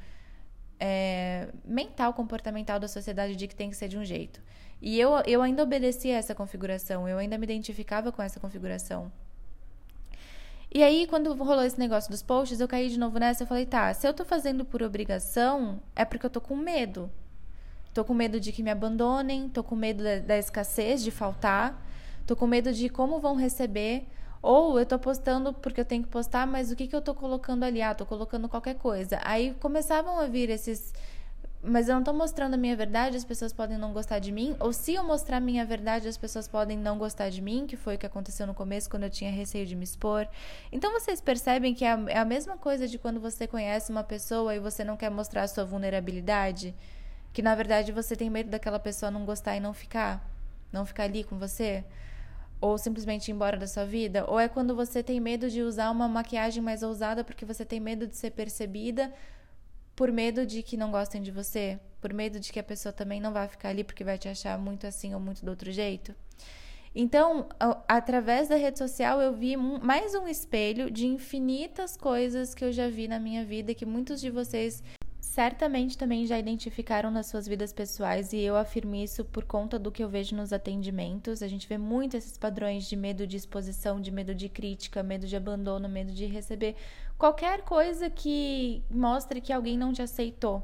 é, 0.79 1.49
mental, 1.65 2.13
comportamental 2.13 2.79
da 2.79 2.87
sociedade 2.87 3.35
de 3.35 3.49
que 3.49 3.57
tem 3.57 3.71
que 3.71 3.77
ser 3.77 3.89
de 3.89 3.99
um 3.99 4.05
jeito. 4.05 4.41
E 4.81 4.99
eu, 5.01 5.11
eu 5.27 5.43
ainda 5.43 5.63
obedecia 5.63 6.15
a 6.17 6.19
essa 6.19 6.35
configuração, 6.35 7.09
eu 7.09 7.19
ainda 7.19 7.39
me 7.39 7.45
identificava 7.45 8.13
com 8.13 8.23
essa 8.23 8.39
configuração. 8.39 9.11
E 10.75 10.83
aí, 10.83 11.07
quando 11.07 11.35
rolou 11.35 11.63
esse 11.65 11.79
negócio 11.79 12.11
dos 12.11 12.23
posts, 12.23 12.59
eu 12.59 12.67
caí 12.67 12.89
de 12.89 12.99
novo 12.99 13.19
nessa. 13.19 13.43
Eu 13.43 13.47
falei, 13.47 13.67
tá, 13.67 13.93
se 13.93 14.07
eu 14.09 14.15
tô 14.15 14.25
fazendo 14.25 14.65
por 14.65 14.83
obrigação, 14.83 15.81
é 15.95 16.03
porque 16.03 16.25
eu 16.25 16.31
tô 16.31 16.41
com 16.41 16.57
medo. 16.57 17.11
Tô 17.93 18.03
com 18.03 18.15
medo 18.15 18.41
de 18.41 18.53
que 18.53 18.63
me 18.63 18.71
abandonem, 18.71 19.51
tô 19.51 19.63
com 19.63 19.77
medo 19.77 20.03
da, 20.03 20.19
da 20.21 20.39
escassez, 20.39 21.03
de 21.03 21.11
faltar, 21.11 21.87
tô 22.27 22.35
com 22.35 22.47
medo 22.47 22.73
de 22.73 22.89
como 22.89 23.21
vão 23.21 23.37
receber. 23.37 24.07
Ou 24.41 24.79
eu 24.79 24.87
tô 24.87 24.99
postando 24.99 25.53
porque 25.53 25.83
eu 25.83 25.85
tenho 25.85 26.05
que 26.05 26.09
postar, 26.09 26.47
mas 26.47 26.73
o 26.73 26.77
que, 26.77 26.87
que 26.87 26.97
eu 26.97 27.03
tô 27.03 27.15
colocando 27.15 27.65
ali? 27.65 27.83
Ah, 27.83 27.95
tô 27.95 28.07
colocando 28.07 28.49
qualquer 28.49 28.77
coisa. 28.77 29.21
Aí 29.25 29.55
começavam 29.61 30.19
a 30.19 30.27
vir 30.27 30.49
esses 30.49 30.95
mas 31.65 31.89
eu 31.89 31.95
não 31.95 32.01
estou 32.01 32.13
mostrando 32.13 32.55
a 32.55 32.57
minha 32.57 32.75
verdade, 32.75 33.17
as 33.17 33.25
pessoas 33.25 33.53
podem 33.53 33.79
não 33.79 33.93
gostar 33.93 34.19
de 34.19 34.33
mim, 34.33 34.57
ou 34.59 34.73
se 34.73 34.95
eu 34.95 35.05
mostrar 35.05 35.37
a 35.37 35.41
minha 35.41 35.65
verdade, 35.65 36.09
as 36.09 36.17
pessoas 36.17 36.49
podem 36.49 36.77
não 36.77 36.99
gostar 36.99 37.31
de 37.31 37.41
mim, 37.41 37.67
que 37.69 37.77
foi 37.77 37.95
o 37.95 37.99
que 37.99 38.05
aconteceu 38.05 38.49
no 38.49 38.55
começo, 38.55 38.91
quando 38.91 39.05
eu 39.05 39.11
tinha 39.11 39.31
receio 39.31 39.65
de 39.65 39.77
me 39.77 39.85
expor. 39.85 40.27
Então 40.73 40.93
vocês 40.93 41.21
percebem 41.21 41.73
que 41.73 41.85
é 41.85 41.93
a, 41.93 42.05
é 42.09 42.19
a 42.19 42.25
mesma 42.25 42.57
coisa 42.59 42.89
de 42.89 42.99
quando 42.99 43.21
você 43.21 43.47
conhece 43.47 43.93
uma 43.93 44.03
pessoa 44.03 44.55
e 44.55 44.59
você 44.59 44.83
não 44.83 44.97
quer 44.97 45.11
mostrar 45.11 45.45
a 45.45 45.49
sua 45.49 45.65
vulnerabilidade, 45.65 46.75
que 47.33 47.43
na 47.43 47.55
verdade 47.55 47.93
você 47.93 48.17
tem 48.17 48.29
medo 48.29 48.51
daquela 48.51 48.81
pessoa 48.81 49.11
não 49.11 49.25
gostar 49.25 49.57
e 49.57 49.61
não 49.61 49.73
ficar, 49.73 50.29
não 50.73 50.85
ficar 50.85 51.05
ali 51.05 51.23
com 51.23 51.39
você. 51.39 51.85
ou 52.61 52.79
simplesmente 52.79 53.29
ir 53.29 53.33
embora 53.33 53.57
da 53.57 53.67
sua 53.67 53.85
vida? 53.85 54.25
Ou 54.29 54.39
é 54.39 54.49
quando 54.49 54.75
você 54.75 55.03
tem 55.03 55.21
medo 55.21 55.51
de 55.51 55.63
usar 55.63 55.91
uma 55.91 56.09
maquiagem 56.09 56.63
mais 56.63 56.83
ousada 56.83 57.25
porque 57.25 57.45
você 57.45 57.65
tem 57.65 57.81
medo 57.81 58.07
de 58.07 58.17
ser 58.17 58.31
percebida 58.31 59.13
por 59.95 60.11
medo 60.11 60.47
de 60.47 60.63
que 60.63 60.77
não 60.77 60.91
gostem 60.91 61.23
de 61.23 61.31
você? 61.31 61.79
Por 62.01 62.13
medo 62.13 62.41
de 62.41 62.53
que 62.53 62.59
a 62.59 62.65
pessoa 62.65 62.93
também 62.93 63.21
não 63.21 63.33
vai 63.33 63.49
ficar 63.49 63.69
ali 63.69 63.85
porque 63.85 64.05
vai 64.05 64.19
te 64.19 64.29
achar 64.29 64.59
muito 64.59 64.87
assim 64.87 65.15
ou 65.15 65.21
muito 65.21 65.45
do 65.45 65.51
outro 65.51 65.71
jeito? 65.71 66.15
Então, 66.95 67.49
através 67.89 68.49
da 68.49 68.57
rede 68.57 68.79
social, 68.79 69.21
eu 69.21 69.33
vi 69.33 69.57
mais 69.57 70.15
um 70.15 70.29
espelho 70.29 70.91
de 70.91 71.07
infinitas 71.07 71.97
coisas 71.97 72.55
que 72.55 72.65
eu 72.65 72.71
já 72.71 72.89
vi 72.89 73.09
na 73.09 73.19
minha 73.19 73.45
vida 73.45 73.75
que 73.75 73.87
muitos 73.87 74.21
de 74.21 74.29
vocês 74.31 74.83
certamente 75.33 75.97
também 75.97 76.27
já 76.27 76.39
identificaram 76.39 77.11
nas 77.11 77.27
suas 77.27 77.49
vidas 77.49 77.73
pessoais 77.73 78.35
e 78.35 78.41
eu 78.41 78.55
afirmo 78.55 78.95
isso 78.95 79.25
por 79.25 79.45
conta 79.45 79.79
do 79.79 79.91
que 79.91 80.05
eu 80.05 80.09
vejo 80.09 80.37
nos 80.37 80.53
atendimentos. 80.53 81.43
A 81.43 81.49
gente 81.49 81.67
vê 81.67 81.79
muito 81.79 82.19
esses 82.19 82.37
padrões 82.37 82.87
de 82.87 82.95
medo 82.97 83.27
de 83.27 83.39
exposição, 83.39 83.99
de 83.99 84.11
medo 84.11 84.35
de 84.35 84.51
crítica, 84.51 85.03
medo 85.03 85.27
de 85.27 85.35
abandono, 85.35 85.89
medo 85.89 86.13
de 86.13 86.27
receber 86.27 86.77
qualquer 87.17 87.63
coisa 87.63 88.11
que 88.11 88.83
mostre 88.91 89.41
que 89.41 89.55
alguém 89.55 89.79
não 89.79 89.91
te 89.91 90.03
aceitou. 90.03 90.63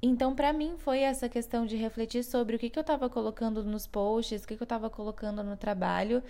Então, 0.00 0.34
para 0.34 0.50
mim, 0.50 0.76
foi 0.78 1.00
essa 1.00 1.28
questão 1.28 1.66
de 1.66 1.76
refletir 1.76 2.24
sobre 2.24 2.56
o 2.56 2.58
que, 2.58 2.70
que 2.70 2.78
eu 2.78 2.80
estava 2.82 3.10
colocando 3.10 3.62
nos 3.62 3.86
posts, 3.86 4.44
o 4.44 4.48
que, 4.48 4.56
que 4.56 4.62
eu 4.62 4.64
estava 4.64 4.88
colocando 4.88 5.44
no 5.44 5.58
trabalho. 5.58 6.22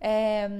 É, 0.00 0.50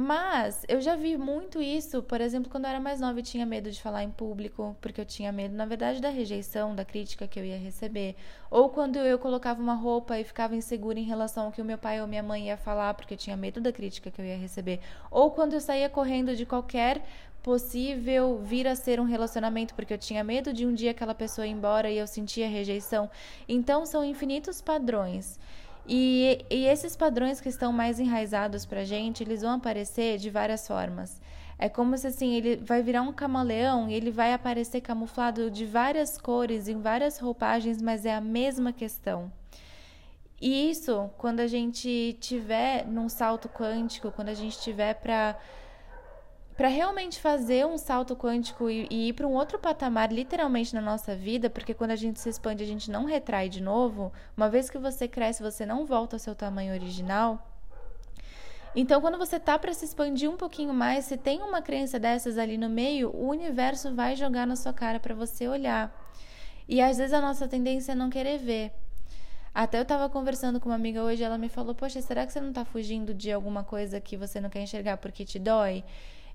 mas 0.00 0.64
eu 0.66 0.80
já 0.80 0.96
vi 0.96 1.18
muito 1.18 1.60
isso, 1.60 2.02
por 2.02 2.22
exemplo, 2.22 2.50
quando 2.50 2.64
eu 2.64 2.70
era 2.70 2.80
mais 2.80 3.00
nova 3.00 3.20
e 3.20 3.22
tinha 3.22 3.44
medo 3.44 3.70
de 3.70 3.82
falar 3.82 4.02
em 4.02 4.10
público, 4.10 4.74
porque 4.80 4.98
eu 4.98 5.04
tinha 5.04 5.30
medo, 5.30 5.54
na 5.54 5.66
verdade, 5.66 6.00
da 6.00 6.08
rejeição, 6.08 6.74
da 6.74 6.86
crítica 6.86 7.28
que 7.28 7.38
eu 7.38 7.44
ia 7.44 7.58
receber. 7.58 8.16
Ou 8.50 8.70
quando 8.70 8.96
eu 8.96 9.18
colocava 9.18 9.60
uma 9.60 9.74
roupa 9.74 10.18
e 10.18 10.24
ficava 10.24 10.56
insegura 10.56 10.98
em 10.98 11.04
relação 11.04 11.44
ao 11.44 11.52
que 11.52 11.60
o 11.60 11.64
meu 11.66 11.76
pai 11.76 12.00
ou 12.00 12.06
minha 12.06 12.22
mãe 12.22 12.46
ia 12.46 12.56
falar, 12.56 12.94
porque 12.94 13.12
eu 13.12 13.18
tinha 13.18 13.36
medo 13.36 13.60
da 13.60 13.70
crítica 13.70 14.10
que 14.10 14.18
eu 14.18 14.24
ia 14.24 14.38
receber. 14.38 14.80
Ou 15.10 15.32
quando 15.32 15.52
eu 15.52 15.60
saía 15.60 15.90
correndo 15.90 16.34
de 16.34 16.46
qualquer 16.46 17.02
possível 17.42 18.40
vir 18.42 18.66
a 18.66 18.74
ser 18.74 19.00
um 19.00 19.04
relacionamento, 19.04 19.74
porque 19.74 19.92
eu 19.92 19.98
tinha 19.98 20.24
medo 20.24 20.50
de 20.50 20.64
um 20.64 20.72
dia 20.72 20.92
aquela 20.92 21.14
pessoa 21.14 21.46
ir 21.46 21.50
embora 21.50 21.90
e 21.90 21.98
eu 21.98 22.06
sentia 22.06 22.48
rejeição. 22.48 23.10
Então, 23.46 23.84
são 23.84 24.02
infinitos 24.02 24.62
padrões. 24.62 25.38
E, 25.86 26.44
e 26.50 26.66
esses 26.66 26.96
padrões 26.96 27.40
que 27.40 27.48
estão 27.48 27.72
mais 27.72 27.98
enraizados 27.98 28.64
pra 28.64 28.84
gente, 28.84 29.22
eles 29.22 29.42
vão 29.42 29.52
aparecer 29.52 30.18
de 30.18 30.30
várias 30.30 30.66
formas. 30.66 31.20
É 31.58 31.68
como 31.68 31.96
se 31.98 32.06
assim, 32.06 32.34
ele 32.34 32.56
vai 32.56 32.82
virar 32.82 33.02
um 33.02 33.12
camaleão 33.12 33.88
e 33.88 33.94
ele 33.94 34.10
vai 34.10 34.32
aparecer 34.32 34.80
camuflado 34.80 35.50
de 35.50 35.66
várias 35.66 36.16
cores, 36.16 36.68
em 36.68 36.80
várias 36.80 37.18
roupagens, 37.18 37.82
mas 37.82 38.06
é 38.06 38.14
a 38.14 38.20
mesma 38.20 38.72
questão. 38.72 39.30
E 40.40 40.70
isso, 40.70 41.10
quando 41.18 41.40
a 41.40 41.46
gente 41.46 42.16
tiver 42.18 42.86
num 42.86 43.10
salto 43.10 43.46
quântico, 43.46 44.10
quando 44.10 44.30
a 44.30 44.34
gente 44.34 44.58
tiver 44.58 44.94
para 44.94 45.36
para 46.60 46.68
realmente 46.68 47.18
fazer 47.18 47.64
um 47.64 47.78
salto 47.78 48.14
quântico 48.14 48.68
e, 48.68 48.86
e 48.90 49.08
ir 49.08 49.12
para 49.14 49.26
um 49.26 49.32
outro 49.32 49.58
patamar, 49.58 50.12
literalmente 50.12 50.74
na 50.74 50.82
nossa 50.82 51.16
vida, 51.16 51.48
porque 51.48 51.72
quando 51.72 51.92
a 51.92 51.96
gente 51.96 52.20
se 52.20 52.28
expande, 52.28 52.62
a 52.62 52.66
gente 52.66 52.90
não 52.90 53.06
retrai 53.06 53.48
de 53.48 53.62
novo. 53.62 54.12
Uma 54.36 54.46
vez 54.46 54.68
que 54.68 54.76
você 54.76 55.08
cresce, 55.08 55.42
você 55.42 55.64
não 55.64 55.86
volta 55.86 56.16
ao 56.16 56.20
seu 56.20 56.34
tamanho 56.34 56.74
original. 56.74 57.50
Então, 58.76 59.00
quando 59.00 59.16
você 59.16 59.40
tá 59.40 59.58
para 59.58 59.72
se 59.72 59.86
expandir 59.86 60.30
um 60.30 60.36
pouquinho 60.36 60.74
mais, 60.74 61.06
se 61.06 61.16
tem 61.16 61.40
uma 61.40 61.62
crença 61.62 61.98
dessas 61.98 62.36
ali 62.36 62.58
no 62.58 62.68
meio, 62.68 63.08
o 63.08 63.30
universo 63.30 63.94
vai 63.94 64.14
jogar 64.14 64.46
na 64.46 64.54
sua 64.54 64.74
cara 64.74 65.00
para 65.00 65.14
você 65.14 65.48
olhar. 65.48 65.90
E 66.68 66.82
às 66.82 66.98
vezes 66.98 67.14
a 67.14 67.22
nossa 67.22 67.48
tendência 67.48 67.92
é 67.92 67.94
não 67.94 68.10
querer 68.10 68.36
ver. 68.36 68.70
Até 69.54 69.80
eu 69.80 69.84
tava 69.86 70.10
conversando 70.10 70.60
com 70.60 70.68
uma 70.68 70.74
amiga 70.74 71.02
hoje, 71.02 71.22
ela 71.22 71.38
me 71.38 71.48
falou: 71.48 71.74
"Poxa, 71.74 72.02
será 72.02 72.26
que 72.26 72.34
você 72.34 72.40
não 72.40 72.52
tá 72.52 72.66
fugindo 72.66 73.14
de 73.14 73.32
alguma 73.32 73.64
coisa 73.64 73.98
que 73.98 74.14
você 74.14 74.42
não 74.42 74.50
quer 74.50 74.60
enxergar 74.60 74.98
porque 74.98 75.24
te 75.24 75.38
dói?" 75.38 75.82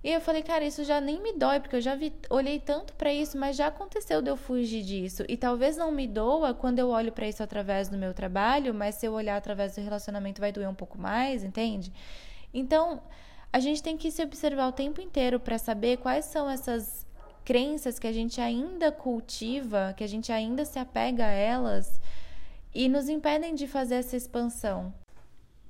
E 0.05 0.11
eu 0.11 0.21
falei, 0.21 0.43
cara, 0.43 0.63
isso 0.63 0.83
já 0.83 1.01
nem 1.01 1.19
me 1.19 1.33
dói, 1.33 1.59
porque 1.59 1.77
eu 1.77 1.81
já 1.81 1.95
vi, 1.95 2.13
olhei 2.29 2.59
tanto 2.59 2.93
para 2.93 3.11
isso, 3.11 3.39
mas 3.39 3.55
já 3.55 3.65
aconteceu 3.65 4.21
de 4.21 4.29
eu 4.29 4.37
fugir 4.37 4.83
disso. 4.83 5.23
E 5.27 5.35
talvez 5.35 5.77
não 5.77 5.91
me 5.91 6.05
doa 6.05 6.53
quando 6.53 6.77
eu 6.77 6.89
olho 6.89 7.11
para 7.11 7.27
isso 7.27 7.41
através 7.41 7.89
do 7.89 7.97
meu 7.97 8.13
trabalho, 8.13 8.71
mas 8.71 8.93
se 8.93 9.07
eu 9.07 9.13
olhar 9.13 9.35
através 9.35 9.73
do 9.73 9.81
relacionamento 9.81 10.39
vai 10.39 10.51
doer 10.51 10.69
um 10.69 10.75
pouco 10.75 10.95
mais, 10.95 11.43
entende? 11.43 11.91
Então, 12.53 13.01
a 13.51 13.59
gente 13.59 13.81
tem 13.81 13.97
que 13.97 14.11
se 14.11 14.21
observar 14.21 14.67
o 14.67 14.71
tempo 14.71 15.01
inteiro 15.01 15.39
para 15.39 15.57
saber 15.57 15.97
quais 15.97 16.25
são 16.25 16.47
essas 16.47 17.03
crenças 17.43 17.97
que 17.97 18.05
a 18.05 18.13
gente 18.13 18.39
ainda 18.39 18.91
cultiva, 18.91 19.95
que 19.97 20.03
a 20.03 20.07
gente 20.07 20.31
ainda 20.31 20.65
se 20.65 20.77
apega 20.77 21.25
a 21.25 21.31
elas 21.31 21.99
e 22.75 22.87
nos 22.87 23.09
impedem 23.09 23.55
de 23.55 23.65
fazer 23.65 23.95
essa 23.95 24.15
expansão. 24.15 24.93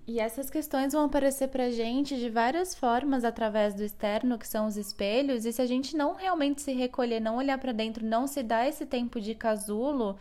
E 0.08 0.20
essas 0.20 0.52
questões 0.52 0.94
vão 0.94 1.06
aparecer 1.06 1.48
pra 1.48 1.72
gente 1.72 2.16
de 2.18 2.30
várias 2.30 2.76
formas 2.76 3.26
através 3.26 3.74
do 3.74 3.84
externo, 3.84 4.38
que 4.38 4.48
são 4.48 4.68
os 4.68 4.78
espelhos, 4.78 5.46
e 5.46 5.52
se 5.52 5.62
a 5.62 5.66
gente 5.66 5.98
não 5.98 6.14
realmente 6.14 6.62
se 6.62 6.74
recolher, 6.74 7.20
não 7.20 7.38
olhar 7.38 7.58
para 7.58 7.72
dentro, 7.72 8.06
não 8.06 8.28
se 8.28 8.44
dar 8.44 8.68
esse 8.68 8.86
tempo 8.86 9.20
de 9.20 9.34
casulo, 9.34 10.16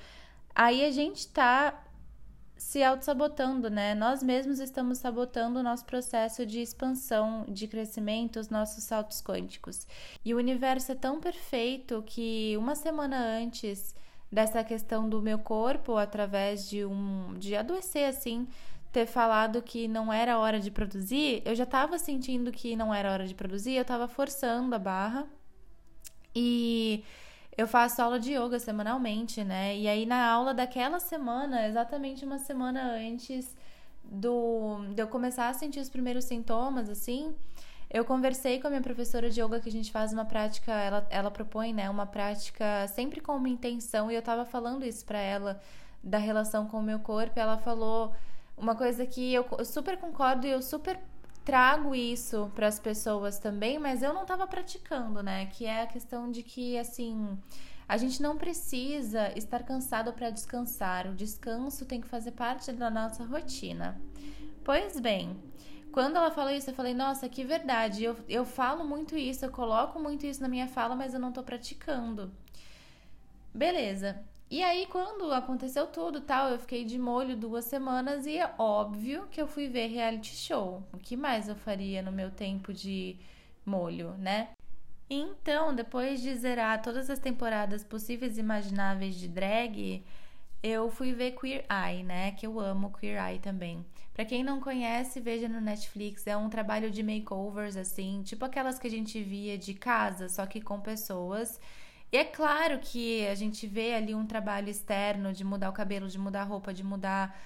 aí 0.55 0.83
a 0.85 0.91
gente 0.91 1.29
tá 1.29 1.85
se 2.57 2.83
auto-sabotando, 2.83 3.69
né? 3.69 3.95
Nós 3.95 4.23
mesmos 4.23 4.59
estamos 4.59 4.99
sabotando 4.99 5.59
o 5.59 5.62
nosso 5.62 5.85
processo 5.85 6.47
de 6.47 6.61
expansão, 6.61 7.45
de 7.47 7.69
crescimento, 7.69 8.41
os 8.41 8.49
nossos 8.49 8.85
saltos 8.85 9.21
quânticos. 9.21 9.87
E 10.25 10.33
o 10.33 10.38
universo 10.38 10.93
é 10.93 10.95
tão 10.95 11.21
perfeito 11.21 12.03
que 12.07 12.57
uma 12.57 12.75
semana 12.75 13.19
antes 13.19 13.95
dessa 14.33 14.64
questão 14.64 15.09
do 15.09 15.21
meu 15.21 15.38
corpo, 15.38 15.97
através 15.97 16.69
de 16.69 16.85
um 16.85 17.35
de 17.38 17.55
adoecer 17.55 18.09
assim, 18.09 18.49
ter 18.94 19.06
falado 19.06 19.60
que 19.60 19.88
não 19.88 20.12
era 20.12 20.38
hora 20.38 20.60
de 20.60 20.70
produzir, 20.70 21.42
eu 21.44 21.54
já 21.56 21.64
estava 21.64 21.98
sentindo 21.98 22.52
que 22.52 22.76
não 22.76 22.94
era 22.94 23.10
hora 23.12 23.26
de 23.26 23.34
produzir, 23.34 23.74
eu 23.74 23.82
estava 23.82 24.06
forçando 24.06 24.72
a 24.72 24.78
barra. 24.78 25.26
E 26.34 27.02
eu 27.56 27.66
faço 27.66 28.00
aula 28.00 28.20
de 28.20 28.34
yoga 28.34 28.58
semanalmente, 28.60 29.42
né? 29.42 29.76
E 29.76 29.88
aí 29.88 30.06
na 30.06 30.24
aula 30.30 30.54
daquela 30.54 31.00
semana, 31.00 31.66
exatamente 31.66 32.24
uma 32.24 32.38
semana 32.38 32.92
antes 32.92 33.56
do 34.04 34.86
de 34.94 35.02
eu 35.02 35.08
começar 35.08 35.48
a 35.48 35.54
sentir 35.54 35.80
os 35.80 35.90
primeiros 35.90 36.24
sintomas, 36.24 36.88
assim, 36.88 37.34
eu 37.90 38.04
conversei 38.04 38.60
com 38.60 38.68
a 38.68 38.70
minha 38.70 38.82
professora 38.82 39.28
de 39.28 39.40
yoga 39.40 39.60
que 39.60 39.68
a 39.68 39.72
gente 39.72 39.90
faz 39.90 40.12
uma 40.12 40.24
prática, 40.24 40.72
ela, 40.72 41.06
ela 41.10 41.30
propõe, 41.30 41.72
né, 41.72 41.90
uma 41.90 42.06
prática 42.06 42.86
sempre 42.88 43.20
com 43.20 43.36
uma 43.36 43.48
intenção, 43.48 44.10
e 44.10 44.14
eu 44.14 44.22
tava 44.22 44.44
falando 44.44 44.84
isso 44.84 45.04
para 45.04 45.18
ela 45.18 45.60
da 46.02 46.18
relação 46.18 46.66
com 46.68 46.78
o 46.78 46.82
meu 46.82 46.98
corpo, 47.00 47.38
ela 47.40 47.56
falou 47.58 48.12
uma 48.56 48.75
coisa 48.75 49.04
que 49.06 49.32
eu 49.34 49.46
super 49.64 49.96
concordo 49.99 50.46
e 50.46 50.50
eu 50.50 50.62
super 50.62 51.00
trago 51.44 51.94
isso 51.94 52.50
para 52.54 52.66
as 52.66 52.78
pessoas 52.78 53.38
também, 53.38 53.78
mas 53.78 54.02
eu 54.02 54.14
não 54.14 54.23
estava 54.23 54.46
praticando, 54.46 55.23
né? 55.23 55.46
Que 55.46 55.66
é 55.66 55.82
a 55.82 55.87
questão 55.87 56.30
de 56.30 56.42
que 56.42 56.78
assim, 56.78 57.38
a 57.88 57.96
gente 57.96 58.23
não 58.23 58.37
precisa 58.37 59.30
estar 59.37 59.62
cansado 59.62 60.12
para 60.12 60.30
descansar. 60.30 61.06
O 61.06 61.14
descanso 61.14 61.84
tem 61.84 62.00
que 62.00 62.08
fazer 62.08 62.32
parte 62.32 62.73
da 62.73 62.90
nossa 62.90 63.25
rotina. 63.25 64.00
Pois 64.64 64.99
bem, 64.99 65.37
quando 65.92 66.16
ela 66.16 66.30
falou 66.30 66.50
isso, 66.50 66.70
eu 66.70 66.75
falei, 66.75 66.94
nossa, 66.94 67.28
que 67.28 67.44
verdade. 67.44 68.02
Eu, 68.02 68.16
eu 68.28 68.44
falo 68.44 68.84
muito 68.84 69.16
isso, 69.16 69.44
eu 69.44 69.50
coloco 69.50 70.00
muito 70.00 70.26
isso 70.26 70.40
na 70.40 70.49
minha 70.49 70.66
fala, 70.66 70.96
mas 70.96 71.12
eu 71.12 71.20
não 71.20 71.28
estou 71.28 71.44
praticando. 71.44 72.32
Beleza. 73.54 74.25
E 74.50 74.62
aí, 74.62 74.86
quando 74.86 75.32
aconteceu 75.32 75.86
tudo 75.86 76.20
tal, 76.20 76.50
eu 76.50 76.58
fiquei 76.58 76.84
de 76.84 76.98
molho 76.98 77.36
duas 77.36 77.64
semanas 77.64 78.26
e 78.26 78.38
é 78.38 78.54
óbvio 78.58 79.26
que 79.30 79.40
eu 79.40 79.48
fui 79.48 79.68
ver 79.68 79.88
reality 79.88 80.34
show. 80.36 80.82
O 80.92 80.98
que 80.98 81.16
mais 81.16 81.48
eu 81.48 81.56
faria 81.56 82.02
no 82.02 82.12
meu 82.12 82.30
tempo 82.30 82.72
de 82.72 83.16
molho, 83.64 84.12
né? 84.18 84.50
Então, 85.08 85.74
depois 85.74 86.20
de 86.20 86.34
zerar 86.34 86.82
todas 86.82 87.10
as 87.10 87.18
temporadas 87.18 87.84
possíveis 87.84 88.36
e 88.36 88.40
imagináveis 88.40 89.16
de 89.16 89.28
drag, 89.28 90.04
eu 90.62 90.90
fui 90.90 91.12
ver 91.12 91.32
Queer 91.32 91.64
Eye, 91.70 92.02
né? 92.02 92.32
Que 92.32 92.46
eu 92.46 92.60
amo 92.60 92.92
Queer 92.92 93.22
Eye 93.22 93.38
também. 93.38 93.84
Para 94.14 94.24
quem 94.24 94.44
não 94.44 94.60
conhece, 94.60 95.20
veja 95.20 95.48
no 95.48 95.60
Netflix. 95.60 96.26
É 96.26 96.36
um 96.36 96.48
trabalho 96.48 96.90
de 96.90 97.02
makeovers, 97.02 97.76
assim, 97.76 98.22
tipo 98.22 98.44
aquelas 98.44 98.78
que 98.78 98.86
a 98.86 98.90
gente 98.90 99.22
via 99.22 99.58
de 99.58 99.74
casa, 99.74 100.28
só 100.28 100.46
que 100.46 100.60
com 100.60 100.80
pessoas. 100.80 101.60
E 102.14 102.16
é 102.16 102.23
claro 102.23 102.78
que 102.78 103.26
a 103.26 103.35
gente 103.35 103.66
vê 103.66 103.92
ali 103.92 104.14
um 104.14 104.25
trabalho 104.25 104.68
externo 104.68 105.33
de 105.33 105.42
mudar 105.42 105.68
o 105.68 105.73
cabelo, 105.73 106.06
de 106.06 106.16
mudar 106.16 106.42
a 106.42 106.44
roupa, 106.44 106.73
de 106.73 106.85
mudar. 106.85 107.37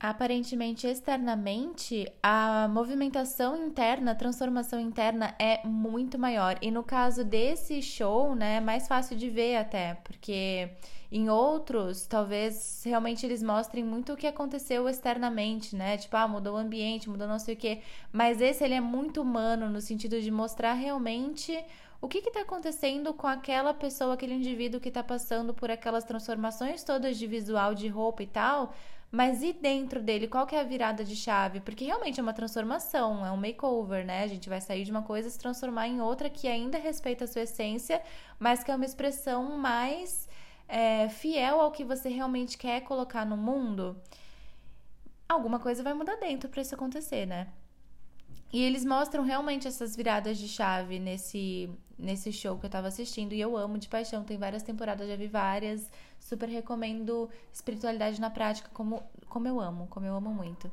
Aparentemente, 0.00 0.88
externamente, 0.88 2.04
a 2.20 2.66
movimentação 2.66 3.56
interna, 3.56 4.10
a 4.10 4.14
transformação 4.16 4.80
interna 4.80 5.36
é 5.38 5.64
muito 5.64 6.18
maior. 6.18 6.58
E 6.60 6.68
no 6.68 6.82
caso 6.82 7.24
desse 7.24 7.80
show, 7.80 8.34
né, 8.34 8.56
é 8.56 8.60
mais 8.60 8.88
fácil 8.88 9.16
de 9.16 9.30
ver 9.30 9.54
até, 9.54 9.94
porque 10.02 10.68
em 11.12 11.30
outros, 11.30 12.04
talvez 12.04 12.82
realmente 12.84 13.24
eles 13.24 13.40
mostrem 13.40 13.84
muito 13.84 14.14
o 14.14 14.16
que 14.16 14.26
aconteceu 14.26 14.88
externamente, 14.88 15.76
né? 15.76 15.96
Tipo, 15.96 16.16
ah, 16.16 16.26
mudou 16.26 16.54
o 16.54 16.58
ambiente, 16.58 17.08
mudou 17.08 17.28
não 17.28 17.38
sei 17.38 17.54
o 17.54 17.56
quê. 17.56 17.82
Mas 18.12 18.40
esse 18.40 18.64
ele 18.64 18.74
é 18.74 18.80
muito 18.80 19.22
humano 19.22 19.70
no 19.70 19.80
sentido 19.80 20.20
de 20.20 20.30
mostrar 20.32 20.72
realmente 20.74 21.56
o 22.00 22.08
que 22.08 22.18
está 22.18 22.40
acontecendo 22.42 23.12
com 23.12 23.26
aquela 23.26 23.74
pessoa, 23.74 24.14
aquele 24.14 24.34
indivíduo 24.34 24.80
que 24.80 24.88
está 24.88 25.02
passando 25.02 25.52
por 25.52 25.70
aquelas 25.70 26.04
transformações 26.04 26.84
todas 26.84 27.16
de 27.16 27.26
visual, 27.26 27.74
de 27.74 27.88
roupa 27.88 28.22
e 28.22 28.26
tal, 28.26 28.72
mas 29.10 29.42
e 29.42 29.52
dentro 29.52 30.02
dele, 30.02 30.28
qual 30.28 30.46
que 30.46 30.54
é 30.54 30.60
a 30.60 30.64
virada 30.64 31.02
de 31.02 31.16
chave? 31.16 31.60
Porque 31.60 31.84
realmente 31.84 32.20
é 32.20 32.22
uma 32.22 32.34
transformação, 32.34 33.24
é 33.24 33.32
um 33.32 33.36
makeover, 33.36 34.04
né? 34.04 34.22
A 34.22 34.26
gente 34.26 34.48
vai 34.48 34.60
sair 34.60 34.84
de 34.84 34.90
uma 34.90 35.02
coisa 35.02 35.28
e 35.28 35.30
se 35.30 35.38
transformar 35.38 35.88
em 35.88 36.00
outra 36.00 36.28
que 36.28 36.46
ainda 36.46 36.78
respeita 36.78 37.24
a 37.24 37.26
sua 37.26 37.42
essência, 37.42 38.02
mas 38.38 38.62
que 38.62 38.70
é 38.70 38.76
uma 38.76 38.84
expressão 38.84 39.58
mais 39.58 40.28
é, 40.68 41.08
fiel 41.08 41.60
ao 41.60 41.72
que 41.72 41.84
você 41.84 42.10
realmente 42.10 42.58
quer 42.58 42.82
colocar 42.82 43.24
no 43.24 43.36
mundo. 43.36 43.96
Alguma 45.26 45.58
coisa 45.58 45.82
vai 45.82 45.94
mudar 45.94 46.16
dentro 46.16 46.48
para 46.50 46.60
isso 46.60 46.74
acontecer, 46.74 47.26
né? 47.26 47.48
E 48.52 48.62
eles 48.62 48.84
mostram 48.84 49.24
realmente 49.24 49.68
essas 49.68 49.94
viradas 49.94 50.38
de 50.38 50.48
chave 50.48 50.98
nesse, 50.98 51.68
nesse 51.98 52.32
show 52.32 52.58
que 52.58 52.64
eu 52.64 52.70
tava 52.70 52.88
assistindo. 52.88 53.34
E 53.34 53.40
eu 53.40 53.56
amo 53.56 53.76
de 53.76 53.88
paixão. 53.88 54.24
Tem 54.24 54.38
várias 54.38 54.62
temporadas, 54.62 55.06
já 55.08 55.16
vi 55.16 55.26
várias. 55.26 55.90
Super 56.18 56.48
recomendo 56.48 57.28
espiritualidade 57.52 58.20
na 58.20 58.30
prática, 58.30 58.70
como, 58.72 59.02
como 59.28 59.46
eu 59.46 59.60
amo, 59.60 59.86
como 59.88 60.06
eu 60.06 60.14
amo 60.14 60.30
muito. 60.30 60.70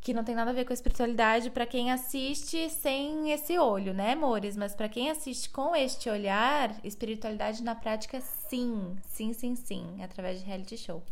Que 0.00 0.14
não 0.14 0.24
tem 0.24 0.34
nada 0.34 0.50
a 0.50 0.54
ver 0.54 0.64
com 0.64 0.72
a 0.72 0.74
espiritualidade 0.74 1.50
para 1.50 1.66
quem 1.66 1.90
assiste 1.90 2.70
sem 2.70 3.32
esse 3.32 3.58
olho, 3.58 3.92
né, 3.92 4.12
amores? 4.12 4.56
Mas 4.56 4.74
para 4.74 4.88
quem 4.88 5.10
assiste 5.10 5.50
com 5.50 5.74
este 5.74 6.08
olhar, 6.08 6.74
espiritualidade 6.84 7.62
na 7.62 7.74
prática, 7.74 8.20
sim. 8.20 8.96
Sim, 9.02 9.32
sim, 9.32 9.54
sim. 9.54 10.02
Através 10.02 10.38
de 10.38 10.46
reality 10.46 10.78
show. 10.78 11.02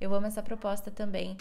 Eu 0.00 0.14
amo 0.14 0.26
essa 0.26 0.42
proposta 0.42 0.90
também. 0.90 1.36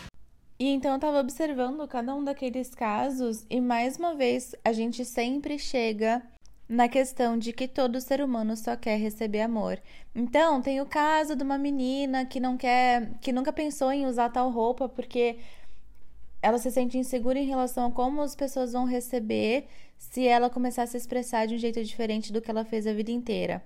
E 0.60 0.70
então 0.70 0.94
eu 0.94 1.00
tava 1.00 1.20
observando 1.20 1.88
cada 1.88 2.16
um 2.16 2.24
daqueles 2.24 2.74
casos 2.74 3.46
e 3.48 3.62
mais 3.62 3.98
uma 3.98 4.16
vez 4.16 4.56
a 4.66 4.72
gente 4.72 5.06
sempre 5.06 5.60
chega 5.60 6.24
na 6.68 6.90
questão 6.90 7.38
de 7.38 7.54
que 7.54 7.68
todo 7.68 8.02
ser 8.02 8.22
humano 8.22 8.58
só 8.58 8.76
quer 8.76 8.98
receber 8.98 9.42
amor. 9.42 9.80
Então, 10.14 10.62
tem 10.62 10.82
o 10.82 10.86
caso 10.86 11.36
de 11.36 11.44
uma 11.44 11.58
menina 11.58 12.26
que 12.26 12.40
não 12.40 12.58
quer, 12.58 13.12
que 13.22 13.32
nunca 13.32 13.54
pensou 13.54 13.92
em 13.92 14.06
usar 14.06 14.30
tal 14.30 14.50
roupa 14.50 14.90
porque 14.90 15.38
ela 16.42 16.58
se 16.58 16.72
sente 16.72 16.98
insegura 16.98 17.40
em 17.40 17.48
relação 17.48 17.88
a 17.88 17.92
como 17.92 18.22
as 18.22 18.36
pessoas 18.36 18.74
vão 18.74 18.86
receber 18.86 19.68
se 19.98 20.28
ela 20.28 20.50
começar 20.50 20.84
a 20.84 20.88
se 20.88 20.98
expressar 20.98 21.48
de 21.48 21.56
um 21.56 21.58
jeito 21.58 21.84
diferente 21.84 22.34
do 22.34 22.42
que 22.42 22.52
ela 22.52 22.66
fez 22.66 22.86
a 22.86 22.94
vida 22.94 23.12
inteira. 23.12 23.64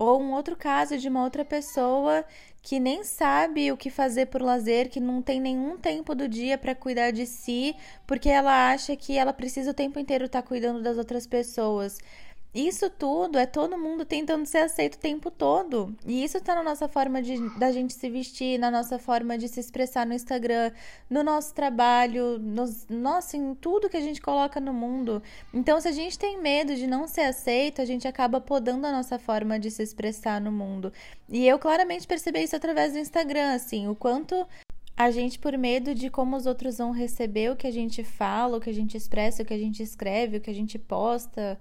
Ou 0.00 0.18
um 0.18 0.32
outro 0.32 0.56
caso 0.56 0.96
de 0.96 1.10
uma 1.10 1.22
outra 1.22 1.44
pessoa 1.44 2.24
que 2.62 2.80
nem 2.80 3.04
sabe 3.04 3.70
o 3.70 3.76
que 3.76 3.90
fazer 3.90 4.26
por 4.26 4.40
lazer, 4.40 4.88
que 4.88 4.98
não 4.98 5.20
tem 5.20 5.38
nenhum 5.38 5.76
tempo 5.76 6.14
do 6.14 6.26
dia 6.26 6.56
para 6.56 6.74
cuidar 6.74 7.10
de 7.10 7.26
si, 7.26 7.76
porque 8.06 8.30
ela 8.30 8.72
acha 8.72 8.96
que 8.96 9.18
ela 9.18 9.30
precisa 9.30 9.72
o 9.72 9.74
tempo 9.74 9.98
inteiro 9.98 10.24
estar 10.24 10.40
tá 10.40 10.48
cuidando 10.48 10.82
das 10.82 10.96
outras 10.96 11.26
pessoas. 11.26 11.98
Isso 12.52 12.90
tudo 12.90 13.38
é 13.38 13.46
todo 13.46 13.78
mundo 13.78 14.04
tentando 14.04 14.44
ser 14.44 14.58
aceito 14.58 14.94
o 14.94 14.98
tempo 14.98 15.30
todo. 15.30 15.94
E 16.04 16.24
isso 16.24 16.40
tá 16.40 16.52
na 16.52 16.64
nossa 16.64 16.88
forma 16.88 17.22
de, 17.22 17.36
da 17.58 17.70
gente 17.70 17.94
se 17.94 18.10
vestir, 18.10 18.58
na 18.58 18.72
nossa 18.72 18.98
forma 18.98 19.38
de 19.38 19.46
se 19.46 19.60
expressar 19.60 20.04
no 20.04 20.14
Instagram, 20.14 20.72
no 21.08 21.22
nosso 21.22 21.54
trabalho, 21.54 22.40
nos, 22.40 22.88
nossa, 22.88 23.36
em 23.36 23.54
tudo 23.54 23.88
que 23.88 23.96
a 23.96 24.00
gente 24.00 24.20
coloca 24.20 24.58
no 24.58 24.72
mundo. 24.72 25.22
Então, 25.54 25.80
se 25.80 25.86
a 25.86 25.92
gente 25.92 26.18
tem 26.18 26.40
medo 26.40 26.74
de 26.74 26.88
não 26.88 27.06
ser 27.06 27.22
aceito, 27.22 27.80
a 27.80 27.84
gente 27.84 28.08
acaba 28.08 28.40
podando 28.40 28.84
a 28.84 28.90
nossa 28.92 29.16
forma 29.16 29.56
de 29.56 29.70
se 29.70 29.84
expressar 29.84 30.40
no 30.40 30.50
mundo. 30.50 30.92
E 31.28 31.46
eu 31.46 31.56
claramente 31.56 32.04
percebi 32.04 32.42
isso 32.42 32.56
através 32.56 32.92
do 32.92 32.98
Instagram, 32.98 33.54
assim, 33.54 33.86
o 33.86 33.94
quanto 33.94 34.34
a 34.96 35.08
gente, 35.12 35.38
por 35.38 35.56
medo 35.56 35.94
de 35.94 36.10
como 36.10 36.36
os 36.36 36.46
outros 36.46 36.78
vão 36.78 36.90
receber 36.90 37.52
o 37.52 37.56
que 37.56 37.68
a 37.68 37.70
gente 37.70 38.02
fala, 38.02 38.56
o 38.56 38.60
que 38.60 38.70
a 38.70 38.74
gente 38.74 38.96
expressa, 38.96 39.42
o 39.42 39.46
que 39.46 39.54
a 39.54 39.58
gente 39.58 39.82
escreve, 39.82 40.38
o 40.38 40.40
que 40.40 40.50
a 40.50 40.54
gente 40.54 40.78
posta 40.78 41.56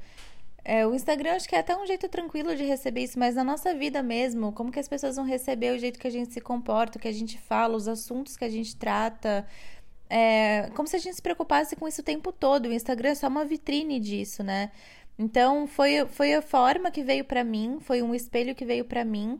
é, 0.63 0.85
o 0.85 0.93
Instagram 0.93 1.33
acho 1.35 1.47
que 1.47 1.55
é 1.55 1.59
até 1.59 1.75
um 1.75 1.85
jeito 1.85 2.07
tranquilo 2.09 2.55
de 2.55 2.63
receber 2.63 3.03
isso, 3.03 3.17
mas 3.17 3.35
na 3.35 3.43
nossa 3.43 3.73
vida 3.73 4.03
mesmo, 4.03 4.51
como 4.51 4.71
que 4.71 4.79
as 4.79 4.87
pessoas 4.87 5.15
vão 5.15 5.25
receber 5.25 5.75
o 5.75 5.79
jeito 5.79 5.99
que 5.99 6.07
a 6.07 6.11
gente 6.11 6.33
se 6.33 6.41
comporta, 6.41 6.97
o 6.97 7.01
que 7.01 7.07
a 7.07 7.13
gente 7.13 7.37
fala, 7.37 7.75
os 7.75 7.87
assuntos 7.87 8.37
que 8.37 8.45
a 8.45 8.49
gente 8.49 8.75
trata. 8.75 9.45
É, 10.09 10.69
como 10.75 10.87
se 10.87 10.95
a 10.95 10.99
gente 10.99 11.15
se 11.15 11.21
preocupasse 11.21 11.75
com 11.75 11.87
isso 11.87 12.01
o 12.01 12.03
tempo 12.03 12.31
todo. 12.31 12.67
O 12.67 12.73
Instagram 12.73 13.09
é 13.09 13.15
só 13.15 13.27
uma 13.27 13.45
vitrine 13.45 13.99
disso, 13.99 14.43
né? 14.43 14.71
Então 15.17 15.67
foi, 15.67 16.05
foi 16.07 16.33
a 16.33 16.41
forma 16.41 16.89
que 16.91 17.03
veio 17.03 17.25
para 17.25 17.43
mim, 17.43 17.77
foi 17.81 18.01
um 18.01 18.15
espelho 18.15 18.55
que 18.55 18.65
veio 18.65 18.85
para 18.85 19.03
mim. 19.05 19.39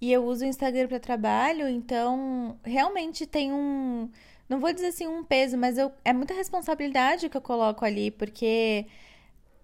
E 0.00 0.12
eu 0.12 0.24
uso 0.24 0.44
o 0.44 0.48
Instagram 0.48 0.88
para 0.88 0.98
trabalho, 0.98 1.68
então 1.68 2.58
realmente 2.64 3.24
tem 3.26 3.52
um. 3.52 4.10
Não 4.48 4.58
vou 4.60 4.72
dizer 4.72 4.88
assim 4.88 5.06
um 5.06 5.22
peso, 5.24 5.56
mas 5.56 5.78
eu, 5.78 5.92
é 6.04 6.12
muita 6.12 6.34
responsabilidade 6.34 7.28
que 7.28 7.36
eu 7.36 7.40
coloco 7.40 7.84
ali, 7.84 8.10
porque 8.10 8.86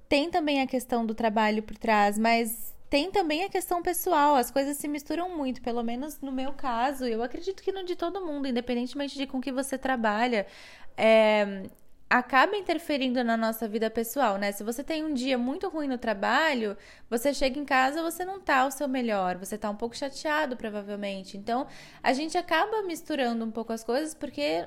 tem 0.08 0.30
também 0.30 0.62
a 0.62 0.66
questão 0.66 1.04
do 1.04 1.14
trabalho 1.14 1.62
por 1.62 1.76
trás, 1.76 2.18
mas 2.18 2.74
tem 2.88 3.10
também 3.10 3.44
a 3.44 3.48
questão 3.48 3.82
pessoal. 3.82 4.34
As 4.36 4.50
coisas 4.50 4.76
se 4.76 4.88
misturam 4.88 5.36
muito, 5.36 5.60
pelo 5.62 5.82
menos 5.82 6.20
no 6.20 6.32
meu 6.32 6.52
caso. 6.52 7.04
Eu 7.04 7.22
acredito 7.22 7.62
que 7.62 7.72
no 7.72 7.84
de 7.84 7.94
todo 7.96 8.24
mundo, 8.24 8.48
independentemente 8.48 9.16
de 9.16 9.26
com 9.26 9.40
que 9.40 9.52
você 9.52 9.76
trabalha. 9.76 10.46
É, 10.96 11.64
acaba 12.10 12.56
interferindo 12.56 13.22
na 13.22 13.36
nossa 13.36 13.68
vida 13.68 13.90
pessoal, 13.90 14.38
né? 14.38 14.50
Se 14.52 14.64
você 14.64 14.82
tem 14.82 15.04
um 15.04 15.12
dia 15.12 15.36
muito 15.36 15.68
ruim 15.68 15.86
no 15.86 15.98
trabalho, 15.98 16.76
você 17.10 17.34
chega 17.34 17.58
em 17.58 17.64
casa, 17.64 18.02
você 18.02 18.24
não 18.24 18.40
tá 18.40 18.66
o 18.66 18.70
seu 18.70 18.88
melhor, 18.88 19.36
você 19.36 19.58
tá 19.58 19.68
um 19.68 19.76
pouco 19.76 19.96
chateado, 19.96 20.56
provavelmente. 20.56 21.36
Então, 21.36 21.66
a 22.02 22.12
gente 22.12 22.38
acaba 22.38 22.82
misturando 22.82 23.44
um 23.44 23.50
pouco 23.50 23.72
as 23.72 23.84
coisas 23.84 24.14
porque 24.14 24.66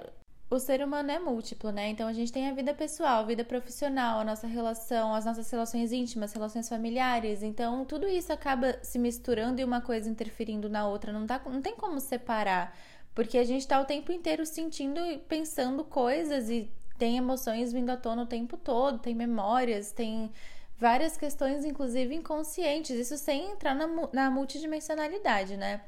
o 0.52 0.60
ser 0.60 0.84
humano 0.84 1.10
é 1.10 1.18
múltiplo, 1.18 1.72
né? 1.72 1.88
Então 1.88 2.10
a 2.10 2.14
gente 2.14 2.30
tem 2.30 2.50
a 2.50 2.54
vida 2.54 2.74
pessoal, 2.74 3.22
a 3.22 3.26
vida 3.26 3.44
profissional, 3.44 4.20
a 4.20 4.24
nossa 4.26 4.46
relação, 4.46 5.16
as 5.16 5.24
nossas 5.24 5.50
relações 5.50 5.94
íntimas, 5.94 6.34
relações 6.34 6.68
familiares. 6.68 7.42
Então 7.42 7.86
tudo 7.86 8.06
isso 8.06 8.34
acaba 8.34 8.78
se 8.84 9.00
misturando 9.00 9.62
e 9.62 9.64
uma 9.64 9.80
coisa 9.80 10.10
interferindo 10.10 10.70
na 10.70 10.86
outra. 10.86 11.14
Não, 11.14 11.26
tá, 11.26 11.42
não 11.46 11.62
tem 11.62 11.74
como 11.74 12.02
separar. 12.02 12.78
Porque 13.16 13.38
a 13.38 13.46
gente 13.46 13.66
tá 13.66 13.80
o 13.80 13.86
tempo 13.86 14.12
inteiro 14.12 14.46
sentindo 14.46 15.00
e 15.00 15.20
pensando 15.20 15.86
coisas 15.86 16.50
e 16.50 16.70
tem 16.98 17.16
emoções 17.16 17.72
vindo 17.72 17.90
à 17.90 17.96
tona 17.96 18.24
o 18.24 18.28
tempo 18.28 18.58
todo, 18.58 19.00
tem 19.00 19.16
memórias, 19.16 19.94
tem 19.94 20.32
várias 20.78 21.16
questões, 21.16 21.64
inclusive 21.64 22.14
inconscientes. 22.14 22.92
Isso 22.92 23.18
sem 23.18 23.52
entrar 23.52 23.74
na, 23.74 23.88
na 24.12 24.30
multidimensionalidade, 24.30 25.56
né? 25.56 25.82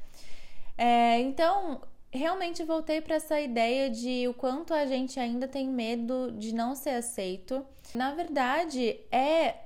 É, 0.76 1.20
então, 1.20 1.82
realmente 2.14 2.62
voltei 2.62 3.00
para 3.00 3.16
essa 3.16 3.40
ideia 3.40 3.90
de 3.90 4.28
o 4.28 4.34
quanto 4.34 4.72
a 4.72 4.86
gente 4.86 5.18
ainda 5.18 5.48
tem 5.48 5.68
medo 5.68 6.32
de 6.32 6.54
não 6.54 6.74
ser 6.74 6.90
aceito. 6.90 7.66
Na 7.94 8.14
verdade, 8.14 9.00
é 9.10 9.56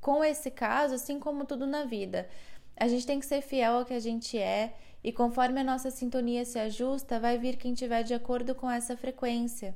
com 0.00 0.22
esse 0.22 0.50
caso, 0.50 0.94
assim 0.94 1.18
como 1.18 1.46
tudo 1.46 1.66
na 1.66 1.84
vida. 1.84 2.28
A 2.76 2.86
gente 2.86 3.06
tem 3.06 3.18
que 3.18 3.26
ser 3.26 3.40
fiel 3.40 3.78
ao 3.78 3.84
que 3.84 3.94
a 3.94 4.00
gente 4.00 4.38
é 4.38 4.74
e 5.02 5.12
conforme 5.12 5.60
a 5.60 5.64
nossa 5.64 5.90
sintonia 5.90 6.44
se 6.44 6.58
ajusta, 6.58 7.18
vai 7.18 7.38
vir 7.38 7.56
quem 7.56 7.72
tiver 7.72 8.02
de 8.02 8.12
acordo 8.12 8.54
com 8.54 8.70
essa 8.70 8.96
frequência. 8.96 9.74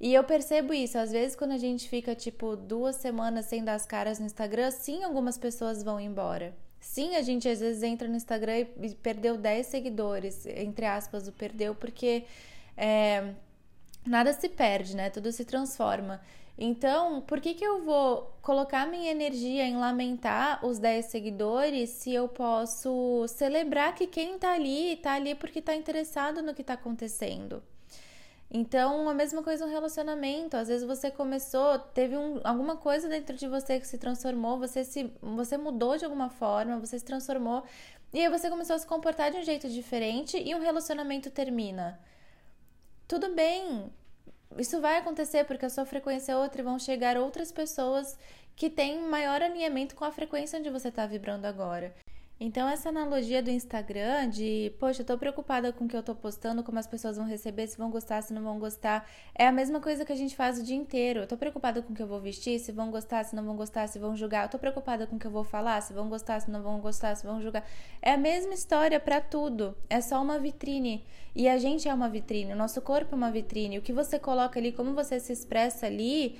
E 0.00 0.14
eu 0.14 0.22
percebo 0.22 0.72
isso, 0.72 0.96
às 0.96 1.10
vezes 1.10 1.34
quando 1.34 1.52
a 1.52 1.58
gente 1.58 1.88
fica 1.88 2.14
tipo 2.14 2.54
duas 2.54 2.96
semanas 2.96 3.46
sem 3.46 3.64
dar 3.64 3.74
as 3.74 3.84
caras 3.84 4.20
no 4.20 4.26
Instagram, 4.26 4.70
sim, 4.70 5.02
algumas 5.02 5.36
pessoas 5.36 5.82
vão 5.82 5.98
embora. 5.98 6.54
Sim, 6.80 7.16
a 7.16 7.22
gente 7.22 7.48
às 7.48 7.60
vezes 7.60 7.82
entra 7.82 8.08
no 8.08 8.16
Instagram 8.16 8.66
e 8.80 8.94
perdeu 8.94 9.36
10 9.36 9.66
seguidores, 9.66 10.46
entre 10.46 10.86
aspas, 10.86 11.26
o 11.28 11.32
perdeu, 11.32 11.74
porque 11.74 12.24
é, 12.76 13.34
nada 14.06 14.32
se 14.32 14.48
perde, 14.48 14.96
né? 14.96 15.10
Tudo 15.10 15.30
se 15.32 15.44
transforma. 15.44 16.20
Então, 16.56 17.20
por 17.22 17.40
que, 17.40 17.54
que 17.54 17.64
eu 17.64 17.84
vou 17.84 18.36
colocar 18.42 18.86
minha 18.86 19.10
energia 19.12 19.64
em 19.64 19.76
lamentar 19.76 20.64
os 20.64 20.78
10 20.78 21.06
seguidores 21.06 21.90
se 21.90 22.12
eu 22.12 22.28
posso 22.28 23.26
celebrar 23.28 23.94
que 23.94 24.06
quem 24.08 24.38
tá 24.38 24.52
ali, 24.54 24.96
tá 24.96 25.12
ali 25.14 25.34
porque 25.36 25.62
tá 25.62 25.74
interessado 25.74 26.42
no 26.42 26.54
que 26.54 26.64
tá 26.64 26.74
acontecendo? 26.74 27.62
Então, 28.50 29.08
a 29.08 29.14
mesma 29.14 29.42
coisa 29.42 29.66
no 29.66 29.70
relacionamento. 29.72 30.56
Às 30.56 30.68
vezes 30.68 30.86
você 30.86 31.10
começou, 31.10 31.78
teve 31.78 32.16
um, 32.16 32.40
alguma 32.44 32.76
coisa 32.76 33.08
dentro 33.08 33.36
de 33.36 33.46
você 33.46 33.78
que 33.78 33.86
se 33.86 33.98
transformou, 33.98 34.58
você 34.58 34.84
se 34.84 35.12
você 35.20 35.58
mudou 35.58 35.96
de 35.98 36.04
alguma 36.04 36.30
forma, 36.30 36.78
você 36.78 36.98
se 36.98 37.04
transformou, 37.04 37.62
e 38.12 38.20
aí 38.20 38.28
você 38.30 38.48
começou 38.48 38.76
a 38.76 38.78
se 38.78 38.86
comportar 38.86 39.30
de 39.30 39.38
um 39.38 39.42
jeito 39.42 39.68
diferente 39.68 40.38
e 40.38 40.54
um 40.54 40.60
relacionamento 40.60 41.30
termina. 41.30 42.00
Tudo 43.06 43.34
bem. 43.34 43.92
Isso 44.56 44.80
vai 44.80 44.96
acontecer 44.98 45.44
porque 45.44 45.66
a 45.66 45.70
sua 45.70 45.84
frequência 45.84 46.32
é 46.32 46.36
outra 46.36 46.62
e 46.62 46.64
vão 46.64 46.78
chegar 46.78 47.18
outras 47.18 47.52
pessoas 47.52 48.18
que 48.56 48.70
têm 48.70 49.00
maior 49.02 49.42
alinhamento 49.42 49.94
com 49.94 50.04
a 50.04 50.10
frequência 50.10 50.58
onde 50.58 50.70
você 50.70 50.88
está 50.88 51.06
vibrando 51.06 51.46
agora. 51.46 51.94
Então, 52.40 52.68
essa 52.68 52.90
analogia 52.90 53.42
do 53.42 53.50
Instagram 53.50 54.28
de, 54.28 54.72
poxa, 54.78 55.02
eu 55.02 55.06
tô 55.06 55.18
preocupada 55.18 55.72
com 55.72 55.86
o 55.86 55.88
que 55.88 55.96
eu 55.96 56.02
tô 56.04 56.14
postando, 56.14 56.62
como 56.62 56.78
as 56.78 56.86
pessoas 56.86 57.16
vão 57.16 57.26
receber, 57.26 57.66
se 57.66 57.76
vão 57.76 57.90
gostar, 57.90 58.22
se 58.22 58.32
não 58.32 58.44
vão 58.44 58.60
gostar, 58.60 59.10
é 59.34 59.44
a 59.44 59.50
mesma 59.50 59.80
coisa 59.80 60.04
que 60.04 60.12
a 60.12 60.16
gente 60.16 60.36
faz 60.36 60.56
o 60.56 60.62
dia 60.62 60.76
inteiro. 60.76 61.20
Eu 61.20 61.26
tô 61.26 61.36
preocupada 61.36 61.82
com 61.82 61.92
o 61.92 61.96
que 61.96 62.02
eu 62.02 62.06
vou 62.06 62.20
vestir, 62.20 62.60
se 62.60 62.70
vão 62.70 62.92
gostar, 62.92 63.24
se 63.24 63.34
não 63.34 63.44
vão 63.44 63.56
gostar, 63.56 63.88
se 63.88 63.98
vão 63.98 64.16
julgar. 64.16 64.44
Eu 64.44 64.50
tô 64.50 64.58
preocupada 64.58 65.04
com 65.04 65.16
o 65.16 65.18
que 65.18 65.26
eu 65.26 65.32
vou 65.32 65.42
falar, 65.42 65.80
se 65.82 65.92
vão 65.92 66.08
gostar, 66.08 66.38
se 66.38 66.48
não 66.48 66.62
vão 66.62 66.78
gostar, 66.78 67.16
se 67.16 67.26
vão 67.26 67.42
julgar. 67.42 67.66
É 68.00 68.12
a 68.12 68.16
mesma 68.16 68.54
história 68.54 69.00
para 69.00 69.20
tudo. 69.20 69.76
É 69.90 70.00
só 70.00 70.22
uma 70.22 70.38
vitrine. 70.38 71.04
E 71.34 71.48
a 71.48 71.58
gente 71.58 71.88
é 71.88 71.94
uma 71.94 72.08
vitrine, 72.08 72.52
o 72.52 72.56
nosso 72.56 72.80
corpo 72.80 73.14
é 73.14 73.16
uma 73.16 73.32
vitrine. 73.32 73.78
O 73.78 73.82
que 73.82 73.92
você 73.92 74.16
coloca 74.16 74.60
ali, 74.60 74.70
como 74.70 74.94
você 74.94 75.18
se 75.18 75.32
expressa 75.32 75.86
ali 75.86 76.38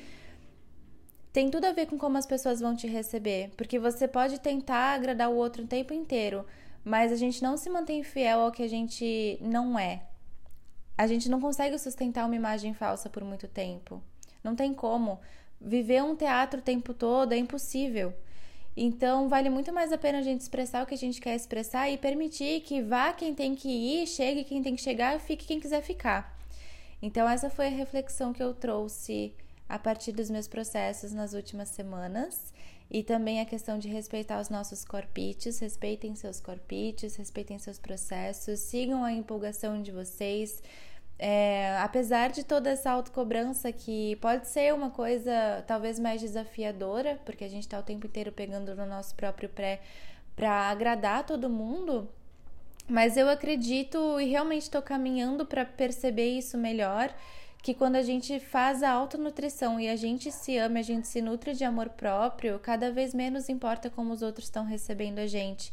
tem 1.39 1.49
tudo 1.49 1.67
a 1.67 1.73
ver 1.73 1.87
com 1.87 1.97
como 1.97 2.19
as 2.19 2.27
pessoas 2.27 2.59
vão 2.59 2.75
te 2.75 2.89
receber, 2.89 3.53
porque 3.57 3.79
você 3.79 4.09
pode 4.09 4.41
tentar 4.41 4.95
agradar 4.95 5.31
o 5.31 5.37
outro 5.37 5.63
o 5.63 5.67
tempo 5.69 5.95
inteiro, 5.95 6.45
mas 6.85 7.13
a 7.13 7.15
gente 7.15 7.41
não 7.41 7.57
se 7.57 7.71
mantém 7.71 8.03
fiel 8.03 8.41
ao 8.41 8.51
que 8.51 8.61
a 8.61 8.69
gente 8.69 9.39
não 9.41 9.79
é. 9.79 10.03
A 10.97 11.07
gente 11.07 11.29
não 11.29 11.41
consegue 11.41 11.79
sustentar 11.79 12.27
uma 12.27 12.35
imagem 12.35 12.75
falsa 12.75 13.09
por 13.09 13.23
muito 13.23 13.47
tempo. 13.47 14.03
Não 14.43 14.57
tem 14.57 14.75
como. 14.75 15.21
Viver 15.61 16.03
um 16.03 16.17
teatro 16.17 16.59
o 16.59 16.63
tempo 16.63 16.93
todo 16.93 17.33
é 17.33 17.37
impossível. 17.37 18.13
Então, 18.77 19.29
vale 19.29 19.49
muito 19.49 19.73
mais 19.73 19.93
a 19.93 19.97
pena 19.97 20.19
a 20.19 20.23
gente 20.23 20.41
expressar 20.41 20.83
o 20.83 20.87
que 20.87 20.95
a 20.95 20.99
gente 20.99 21.21
quer 21.21 21.37
expressar 21.37 21.89
e 21.89 21.97
permitir 21.97 22.63
que 22.63 22.83
vá 22.83 23.13
quem 23.13 23.33
tem 23.33 23.55
que 23.55 23.69
ir, 23.69 24.09
chegue 24.09 24.43
quem 24.43 24.61
tem 24.61 24.75
que 24.75 24.83
chegar 24.83 25.21
fique 25.21 25.47
quem 25.47 25.61
quiser 25.61 25.83
ficar. 25.83 26.37
Então, 27.01 27.29
essa 27.29 27.49
foi 27.49 27.69
a 27.69 27.71
reflexão 27.71 28.33
que 28.33 28.43
eu 28.43 28.53
trouxe 28.53 29.33
a 29.69 29.79
partir 29.79 30.13
dos 30.13 30.31
meus 30.31 30.49
processos 30.49 31.13
nas 31.13 31.35
últimas 31.35 31.69
semanas. 31.69 32.53
E 32.91 33.03
também 33.03 33.41
a 33.41 33.45
questão 33.45 33.79
de 33.79 33.87
respeitar 33.89 34.41
os 34.41 34.49
nossos 34.49 34.83
corpites, 34.85 35.59
respeitem 35.59 36.15
seus 36.15 36.41
corpites, 36.41 37.17
respeitem 37.17 37.59
seus 37.59 37.79
processos, 37.79 38.61
sigam 38.61 39.05
a 39.05 39.13
empolgação 39.13 39.83
de 39.83 39.93
vocês. 39.93 40.63
É, 41.19 41.77
apesar 41.81 42.31
de 42.31 42.45
toda 42.45 42.71
essa 42.71 42.91
autocobrança 42.91 43.73
que 43.73 44.17
pode 44.17 44.47
ser 44.47 44.73
uma 44.73 44.89
coisa 44.89 45.65
talvez 45.67 45.99
mais 45.99 46.21
desafiadora, 46.21 47.21
porque 47.27 47.45
a 47.45 47.49
gente 47.49 47.65
está 47.65 47.79
o 47.79 47.83
tempo 47.83 48.07
inteiro 48.07 48.33
pegando 48.33 48.75
no 48.75 48.87
nosso 48.87 49.15
próprio 49.17 49.49
pré 49.49 49.81
para 50.37 50.71
agradar 50.71 51.27
todo 51.27 51.51
mundo, 51.51 52.09
mas 52.89 53.17
eu 53.17 53.29
acredito 53.29 54.19
e 54.21 54.31
realmente 54.31 54.63
estou 54.63 54.81
caminhando 54.81 55.45
para 55.45 55.65
perceber 55.65 56.39
isso 56.39 56.57
melhor 56.57 57.13
que 57.63 57.75
quando 57.75 57.97
a 57.97 58.03
gente 58.03 58.39
faz 58.41 58.83
a 58.83 58.91
autonutrição 58.91 59.79
e 59.79 59.89
a 59.89 59.97
gente 59.97 60.31
se 60.31 60.57
ama, 60.57 60.79
a 60.79 60.83
gente 60.83 61.09
se 61.09 61.21
nutre 61.21 61.55
de 61.55 61.65
amor 61.65 61.89
próprio, 61.91 62.59
cada 62.59 62.91
vez 62.91 63.13
menos 63.13 63.49
importa 63.49 63.91
como 63.91 64.13
os 64.13 64.23
outros 64.23 64.47
estão 64.47 64.65
recebendo 64.65 65.19
a 65.19 65.27
gente. 65.27 65.73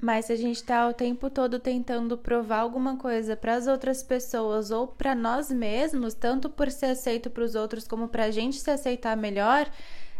Mas 0.00 0.26
se 0.26 0.32
a 0.32 0.36
gente 0.36 0.56
está 0.56 0.86
o 0.86 0.92
tempo 0.92 1.30
todo 1.30 1.58
tentando 1.58 2.18
provar 2.18 2.58
alguma 2.58 2.96
coisa 2.96 3.34
para 3.34 3.54
as 3.54 3.66
outras 3.66 4.02
pessoas 4.02 4.70
ou 4.70 4.86
para 4.86 5.14
nós 5.14 5.50
mesmos, 5.50 6.12
tanto 6.12 6.50
por 6.50 6.70
ser 6.70 6.86
aceito 6.86 7.30
para 7.30 7.44
os 7.44 7.54
outros 7.54 7.88
como 7.88 8.08
para 8.08 8.24
a 8.24 8.30
gente 8.30 8.58
se 8.58 8.70
aceitar 8.70 9.16
melhor, 9.16 9.70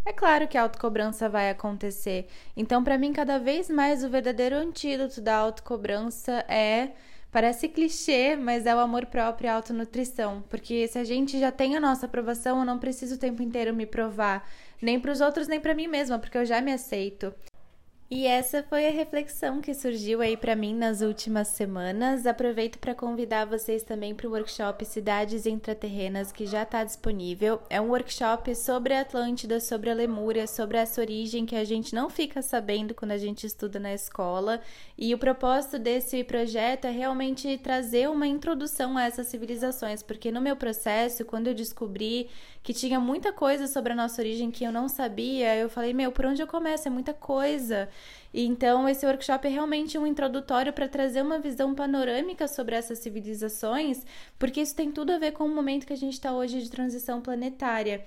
é 0.06 0.12
claro 0.12 0.48
que 0.48 0.56
a 0.56 0.62
autocobrança 0.62 1.28
vai 1.28 1.50
acontecer. 1.50 2.26
Então, 2.56 2.82
para 2.82 2.96
mim, 2.96 3.12
cada 3.12 3.38
vez 3.38 3.68
mais 3.68 4.02
o 4.02 4.08
verdadeiro 4.08 4.56
antídoto 4.56 5.20
da 5.20 5.36
autocobrança 5.36 6.44
é 6.48 6.92
Parece 7.36 7.68
clichê, 7.68 8.34
mas 8.34 8.64
é 8.64 8.74
o 8.74 8.78
amor 8.78 9.04
próprio 9.04 9.46
e 9.46 9.50
a 9.50 9.56
autonutrição. 9.56 10.42
Porque 10.48 10.88
se 10.88 10.98
a 10.98 11.04
gente 11.04 11.38
já 11.38 11.52
tem 11.52 11.76
a 11.76 11.80
nossa 11.80 12.06
aprovação, 12.06 12.60
eu 12.60 12.64
não 12.64 12.78
preciso 12.78 13.16
o 13.16 13.18
tempo 13.18 13.42
inteiro 13.42 13.74
me 13.74 13.84
provar, 13.84 14.48
nem 14.80 14.98
para 14.98 15.12
os 15.12 15.20
outros, 15.20 15.46
nem 15.46 15.60
para 15.60 15.74
mim 15.74 15.86
mesma, 15.86 16.18
porque 16.18 16.38
eu 16.38 16.46
já 16.46 16.62
me 16.62 16.72
aceito. 16.72 17.34
E 18.08 18.24
essa 18.24 18.62
foi 18.62 18.86
a 18.86 18.90
reflexão 18.92 19.60
que 19.60 19.74
surgiu 19.74 20.20
aí 20.20 20.36
para 20.36 20.54
mim 20.54 20.72
nas 20.72 21.00
últimas 21.00 21.48
semanas. 21.48 22.24
Aproveito 22.24 22.78
para 22.78 22.94
convidar 22.94 23.46
vocês 23.46 23.82
também 23.82 24.14
para 24.14 24.28
o 24.28 24.30
workshop 24.30 24.84
Cidades 24.84 25.44
Intraterrenas 25.44 26.30
que 26.30 26.46
já 26.46 26.62
está 26.62 26.84
disponível. 26.84 27.60
É 27.68 27.80
um 27.80 27.88
workshop 27.88 28.54
sobre 28.54 28.94
a 28.94 29.00
Atlântida, 29.00 29.58
sobre 29.58 29.90
a 29.90 29.94
Lemúria, 29.94 30.46
sobre 30.46 30.78
essa 30.78 31.00
origem 31.00 31.44
que 31.44 31.56
a 31.56 31.64
gente 31.64 31.96
não 31.96 32.08
fica 32.08 32.40
sabendo 32.42 32.94
quando 32.94 33.10
a 33.10 33.18
gente 33.18 33.44
estuda 33.44 33.80
na 33.80 33.92
escola. 33.92 34.60
E 34.96 35.12
o 35.12 35.18
propósito 35.18 35.76
desse 35.76 36.22
projeto 36.22 36.84
é 36.84 36.92
realmente 36.92 37.58
trazer 37.58 38.08
uma 38.08 38.28
introdução 38.28 38.96
a 38.96 39.02
essas 39.02 39.26
civilizações, 39.26 40.04
porque 40.04 40.30
no 40.30 40.40
meu 40.40 40.54
processo, 40.54 41.24
quando 41.24 41.48
eu 41.48 41.54
descobri 41.54 42.30
que 42.62 42.72
tinha 42.72 43.00
muita 43.00 43.32
coisa 43.32 43.66
sobre 43.66 43.92
a 43.92 43.96
nossa 43.96 44.20
origem 44.20 44.50
que 44.50 44.64
eu 44.64 44.72
não 44.72 44.88
sabia, 44.88 45.56
eu 45.56 45.68
falei, 45.68 45.92
meu, 45.92 46.12
por 46.12 46.24
onde 46.26 46.40
eu 46.40 46.46
começo? 46.46 46.86
É 46.86 46.90
muita 46.90 47.12
coisa. 47.12 47.88
Então 48.34 48.88
esse 48.88 49.06
workshop 49.06 49.46
é 49.46 49.50
realmente 49.50 49.96
um 49.96 50.06
introdutório 50.06 50.72
para 50.72 50.88
trazer 50.88 51.22
uma 51.22 51.38
visão 51.38 51.74
panorâmica 51.74 52.46
sobre 52.46 52.74
essas 52.74 52.98
civilizações, 52.98 54.04
porque 54.38 54.60
isso 54.60 54.74
tem 54.74 54.92
tudo 54.92 55.12
a 55.12 55.18
ver 55.18 55.32
com 55.32 55.44
o 55.44 55.54
momento 55.54 55.86
que 55.86 55.92
a 55.92 55.96
gente 55.96 56.14
está 56.14 56.32
hoje 56.32 56.60
de 56.60 56.70
transição 56.70 57.20
planetária 57.20 58.04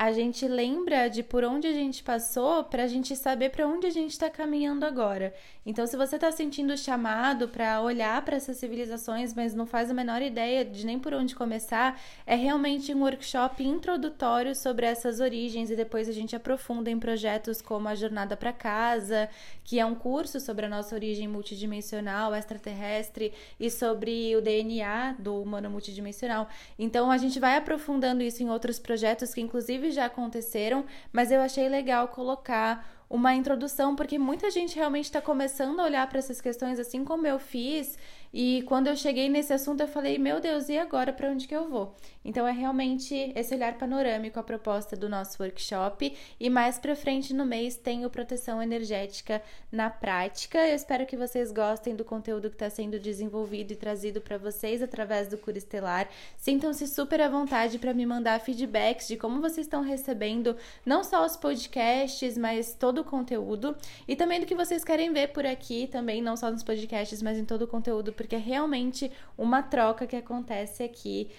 a 0.00 0.12
gente 0.12 0.48
lembra 0.48 1.10
de 1.10 1.22
por 1.22 1.44
onde 1.44 1.66
a 1.66 1.74
gente 1.74 2.02
passou 2.02 2.64
para 2.64 2.84
a 2.84 2.86
gente 2.86 3.14
saber 3.14 3.50
para 3.50 3.66
onde 3.66 3.86
a 3.86 3.90
gente 3.90 4.12
está 4.12 4.30
caminhando 4.30 4.86
agora. 4.86 5.34
Então, 5.66 5.86
se 5.86 5.94
você 5.94 6.16
está 6.16 6.32
sentindo 6.32 6.74
chamado 6.74 7.48
para 7.48 7.82
olhar 7.82 8.24
para 8.24 8.34
essas 8.34 8.56
civilizações, 8.56 9.34
mas 9.34 9.54
não 9.54 9.66
faz 9.66 9.90
a 9.90 9.94
menor 9.94 10.22
ideia 10.22 10.64
de 10.64 10.86
nem 10.86 10.98
por 10.98 11.12
onde 11.12 11.34
começar, 11.34 12.00
é 12.26 12.34
realmente 12.34 12.94
um 12.94 13.02
workshop 13.02 13.62
introdutório 13.62 14.54
sobre 14.54 14.86
essas 14.86 15.20
origens 15.20 15.70
e 15.70 15.76
depois 15.76 16.08
a 16.08 16.12
gente 16.12 16.34
aprofunda 16.34 16.90
em 16.90 16.98
projetos 16.98 17.60
como 17.60 17.86
a 17.86 17.94
Jornada 17.94 18.38
para 18.38 18.54
Casa, 18.54 19.28
que 19.62 19.78
é 19.78 19.84
um 19.84 19.94
curso 19.94 20.40
sobre 20.40 20.64
a 20.64 20.68
nossa 20.70 20.94
origem 20.94 21.28
multidimensional, 21.28 22.34
extraterrestre 22.34 23.34
e 23.60 23.70
sobre 23.70 24.34
o 24.34 24.40
DNA 24.40 25.16
do 25.18 25.42
humano 25.42 25.68
multidimensional. 25.68 26.48
Então, 26.78 27.10
a 27.10 27.18
gente 27.18 27.38
vai 27.38 27.58
aprofundando 27.58 28.22
isso 28.22 28.42
em 28.42 28.48
outros 28.48 28.78
projetos 28.78 29.34
que, 29.34 29.42
inclusive, 29.42 29.89
já 29.90 30.06
aconteceram, 30.06 30.84
mas 31.12 31.30
eu 31.30 31.40
achei 31.40 31.68
legal 31.68 32.08
colocar 32.08 32.99
uma 33.10 33.34
introdução, 33.34 33.96
porque 33.96 34.16
muita 34.16 34.52
gente 34.52 34.76
realmente 34.76 35.06
está 35.06 35.20
começando 35.20 35.80
a 35.80 35.84
olhar 35.84 36.08
para 36.08 36.20
essas 36.20 36.40
questões 36.40 36.78
assim 36.78 37.04
como 37.04 37.26
eu 37.26 37.40
fiz. 37.40 37.98
E 38.32 38.62
quando 38.62 38.86
eu 38.86 38.94
cheguei 38.94 39.28
nesse 39.28 39.52
assunto, 39.52 39.80
eu 39.80 39.88
falei: 39.88 40.16
meu 40.16 40.40
Deus, 40.40 40.68
e 40.68 40.78
agora 40.78 41.12
para 41.12 41.28
onde 41.28 41.48
que 41.48 41.54
eu 41.54 41.68
vou? 41.68 41.96
Então 42.24 42.46
é 42.46 42.52
realmente 42.52 43.32
esse 43.34 43.54
olhar 43.54 43.76
panorâmico 43.76 44.38
a 44.38 44.42
proposta 44.42 44.96
do 44.96 45.08
nosso 45.08 45.42
workshop. 45.42 46.16
E 46.38 46.48
mais 46.48 46.78
para 46.78 46.94
frente 46.94 47.34
no 47.34 47.44
mês 47.44 47.76
tem 47.76 48.08
proteção 48.08 48.62
energética 48.62 49.42
na 49.72 49.90
prática. 49.90 50.58
Eu 50.58 50.76
espero 50.76 51.06
que 51.06 51.16
vocês 51.16 51.50
gostem 51.50 51.96
do 51.96 52.04
conteúdo 52.04 52.48
que 52.48 52.54
está 52.54 52.70
sendo 52.70 53.00
desenvolvido 53.00 53.72
e 53.72 53.76
trazido 53.76 54.20
para 54.20 54.38
vocês 54.38 54.82
através 54.82 55.26
do 55.28 55.38
Cura 55.38 55.58
Estelar. 55.58 56.08
Sintam-se 56.36 56.86
super 56.86 57.20
à 57.20 57.28
vontade 57.28 57.78
para 57.78 57.94
me 57.94 58.06
mandar 58.06 58.40
feedbacks 58.40 59.08
de 59.08 59.16
como 59.16 59.40
vocês 59.40 59.66
estão 59.66 59.82
recebendo 59.82 60.56
não 60.84 61.02
só 61.02 61.24
os 61.24 61.36
podcasts, 61.36 62.38
mas 62.38 62.72
todo 63.00 63.02
o 63.02 63.04
conteúdo 63.04 63.76
e 64.06 64.14
também 64.14 64.40
do 64.40 64.46
que 64.46 64.54
vocês 64.54 64.84
querem 64.84 65.12
ver 65.12 65.28
por 65.28 65.46
aqui, 65.46 65.86
também 65.86 66.22
não 66.22 66.36
só 66.36 66.50
nos 66.50 66.62
podcasts, 66.62 67.22
mas 67.22 67.38
em 67.38 67.44
todo 67.44 67.62
o 67.62 67.68
conteúdo 67.68 68.12
porque 68.12 68.36
é 68.36 68.38
realmente 68.38 69.10
uma 69.36 69.62
troca 69.62 70.06
que 70.06 70.16
acontece 70.16 70.82
aqui 70.82 71.30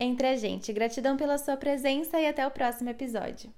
entre 0.00 0.26
a 0.26 0.36
gente. 0.36 0.72
Gratidão 0.72 1.16
pela 1.16 1.38
sua 1.38 1.56
presença 1.56 2.18
e 2.18 2.26
até 2.26 2.46
o 2.46 2.50
próximo 2.50 2.90
episódio. 2.90 3.52